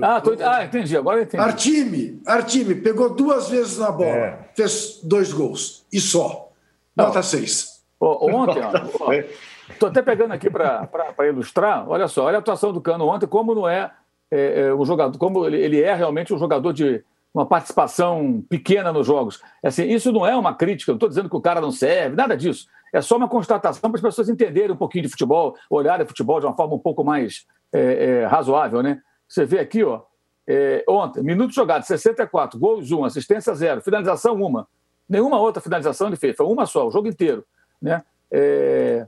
[0.00, 0.36] Ah, tô...
[0.40, 1.42] ah, entendi, agora entendi.
[1.42, 4.38] Artime, Artime pegou duas vezes na bola, é.
[4.54, 6.50] fez dois gols e só.
[6.96, 7.22] Nota Não.
[7.22, 7.82] seis.
[8.00, 8.62] ontem,
[9.68, 10.88] estou até pegando aqui para
[11.28, 11.88] ilustrar.
[11.88, 13.90] Olha só, olha a atuação do Cano ontem, como não é,
[14.30, 17.02] é, é um jogador, como ele, ele é realmente um jogador de
[17.34, 19.42] uma participação pequena nos jogos.
[19.64, 22.36] Assim, isso não é uma crítica, não estou dizendo que o cara não serve, nada
[22.36, 22.68] disso.
[22.92, 26.46] É só uma constatação para as pessoas entenderem um pouquinho de futebol, olharem futebol de
[26.46, 29.00] uma forma um pouco mais é, é, razoável, né?
[29.26, 30.02] Você vê aqui, ó,
[30.46, 34.64] é, ontem, minutos jogados, 64, gols 1, assistência 0, finalização 1.
[35.08, 37.44] Nenhuma outra finalização ele fez, foi uma só, o jogo inteiro.
[37.80, 38.02] Né?
[38.30, 39.06] É,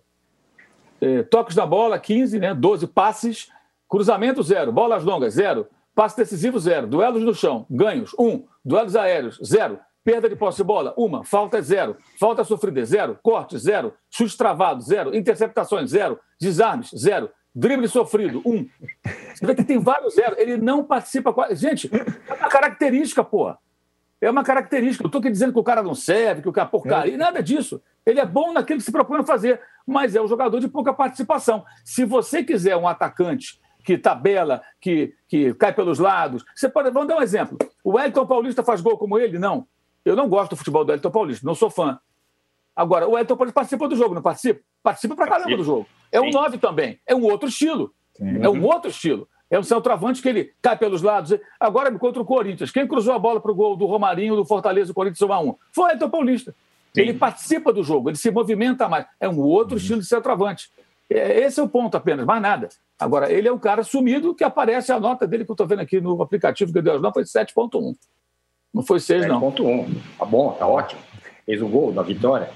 [1.01, 2.55] é, toques na bola, 15, né?
[2.55, 3.51] 12 passes,
[3.89, 8.97] cruzamento 0, bolas longas 0, passe decisivo 0, duelos no chão, ganhos 1, um, duelos
[8.97, 11.25] aéreos 0, Perda de posse de bola, uma.
[11.25, 11.97] Falta é zero.
[12.21, 13.19] Falta sofrida, zero.
[13.23, 13.95] Corte, zero.
[14.11, 15.17] Chute travado, zero.
[15.17, 16.21] Interceptações, zero.
[16.39, 17.31] Desarmes, zero.
[17.55, 18.69] Drible sofrido, um.
[19.35, 20.37] Você vê que tem vários zeros.
[20.39, 21.33] Ele não participa.
[21.55, 21.89] Gente,
[22.29, 23.59] é uma característica, porra.
[24.21, 25.05] É uma característica.
[25.05, 27.43] Não estou aqui dizendo que o cara não serve, que o cara é porcaria, nada
[27.43, 27.81] disso.
[28.05, 30.93] Ele é bom naquilo que se propõe a fazer, mas é um jogador de pouca
[30.93, 31.65] participação.
[31.83, 36.91] Se você quiser um atacante que tabela, que, que cai pelos lados, você pode.
[36.91, 37.57] Vamos dar um exemplo.
[37.83, 39.39] O Wellington Paulista faz gol como ele?
[39.39, 39.67] Não.
[40.05, 41.99] Eu não gosto do futebol do Elton Paulista, não sou fã.
[42.77, 44.61] Agora, o Elton Paulista participa do jogo, não participa?
[44.83, 45.87] Participa pra caramba do jogo.
[46.11, 47.01] É um 9 também.
[47.07, 47.95] É um outro estilo.
[48.15, 48.43] Sim.
[48.43, 49.29] É um outro estilo.
[49.51, 51.39] É um centroavante que ele cai pelos lados.
[51.59, 54.89] Agora, contra o Corinthians, quem cruzou a bola para o gol do Romarinho, do Fortaleza,
[54.89, 55.57] do Corinthians 1x1?
[55.73, 56.55] Foi o Elton Paulista.
[56.93, 57.01] Sim.
[57.01, 59.07] Ele participa do jogo, ele se movimenta mais.
[59.21, 59.81] É um outro uhum.
[59.81, 60.71] estilo de centroavante.
[61.11, 62.69] É, esse é o ponto apenas, mais nada.
[62.99, 65.81] Agora, ele é um cara sumido que aparece a nota dele que eu estou vendo
[65.81, 67.95] aqui no aplicativo que deu as notas, foi 7.1.
[68.75, 69.39] Não foi seis, não.
[69.39, 69.95] Ponto um.
[70.19, 71.01] Tá bom, tá ótimo.
[71.47, 72.51] Fez o gol da vitória.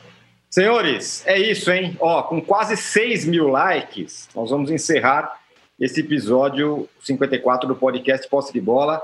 [0.51, 1.97] Senhores, é isso, hein?
[2.01, 5.39] Ó, com quase 6 mil likes, nós vamos encerrar
[5.79, 9.01] esse episódio 54 do podcast Posse de Bola.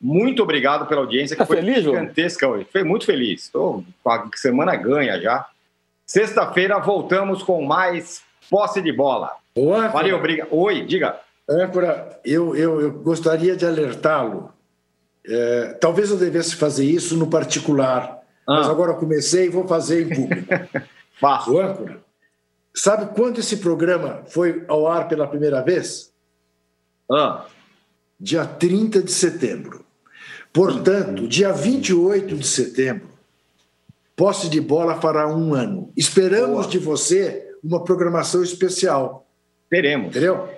[0.00, 2.66] Muito obrigado pela audiência, que tá foi feliz, gigantesca hoje.
[2.70, 3.44] Foi muito feliz.
[3.44, 5.46] Estou com a semana ganha já.
[6.04, 9.32] Sexta-feira voltamos com mais Posse de Bola.
[9.54, 10.48] Oi, Valeu, obrigado.
[10.50, 11.18] Oi, diga.
[11.48, 14.52] Âncora, eu, eu, eu gostaria de alertá-lo
[15.28, 18.56] é, talvez eu devesse fazer isso no particular, ah.
[18.56, 20.48] mas agora comecei e vou fazer em público.
[21.20, 21.52] Faço.
[21.52, 22.00] O âncora.
[22.74, 26.12] Sabe quando esse programa foi ao ar pela primeira vez?
[27.10, 27.44] Ah.
[28.18, 29.84] Dia 30 de setembro.
[30.52, 33.08] Portanto, dia 28 de setembro,
[34.16, 35.92] posse de bola fará um ano.
[35.96, 36.68] Esperamos Boa.
[36.68, 39.26] de você uma programação especial.
[39.68, 40.08] Teremos.
[40.08, 40.48] Entendeu?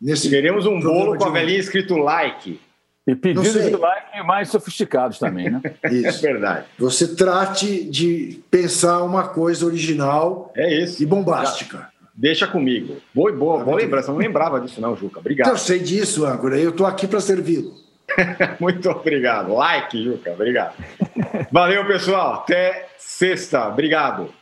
[0.00, 2.60] Nesse Teremos um bolo com a velhinha escrito like.
[3.06, 5.60] E pedidos de like mais sofisticados também, né?
[5.90, 6.26] Isso.
[6.26, 6.66] É verdade.
[6.78, 11.02] Você trate de pensar uma coisa original é isso.
[11.02, 11.92] e bombástica.
[12.14, 12.96] Deixa comigo.
[13.12, 14.10] Boa, boa, boa lembrança.
[14.10, 15.18] Não lembrava disso, não, Juca.
[15.20, 15.48] Obrigado.
[15.48, 16.58] Eu sei disso, âncora.
[16.58, 17.72] Eu estou aqui para servi-lo.
[18.60, 19.52] Muito obrigado.
[19.52, 20.32] Like, Juca.
[20.32, 20.74] Obrigado.
[21.50, 22.34] Valeu, pessoal.
[22.34, 23.68] Até sexta.
[23.68, 24.32] Obrigado.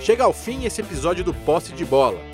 [0.00, 2.33] Chega ao fim esse episódio do Posse de Bola.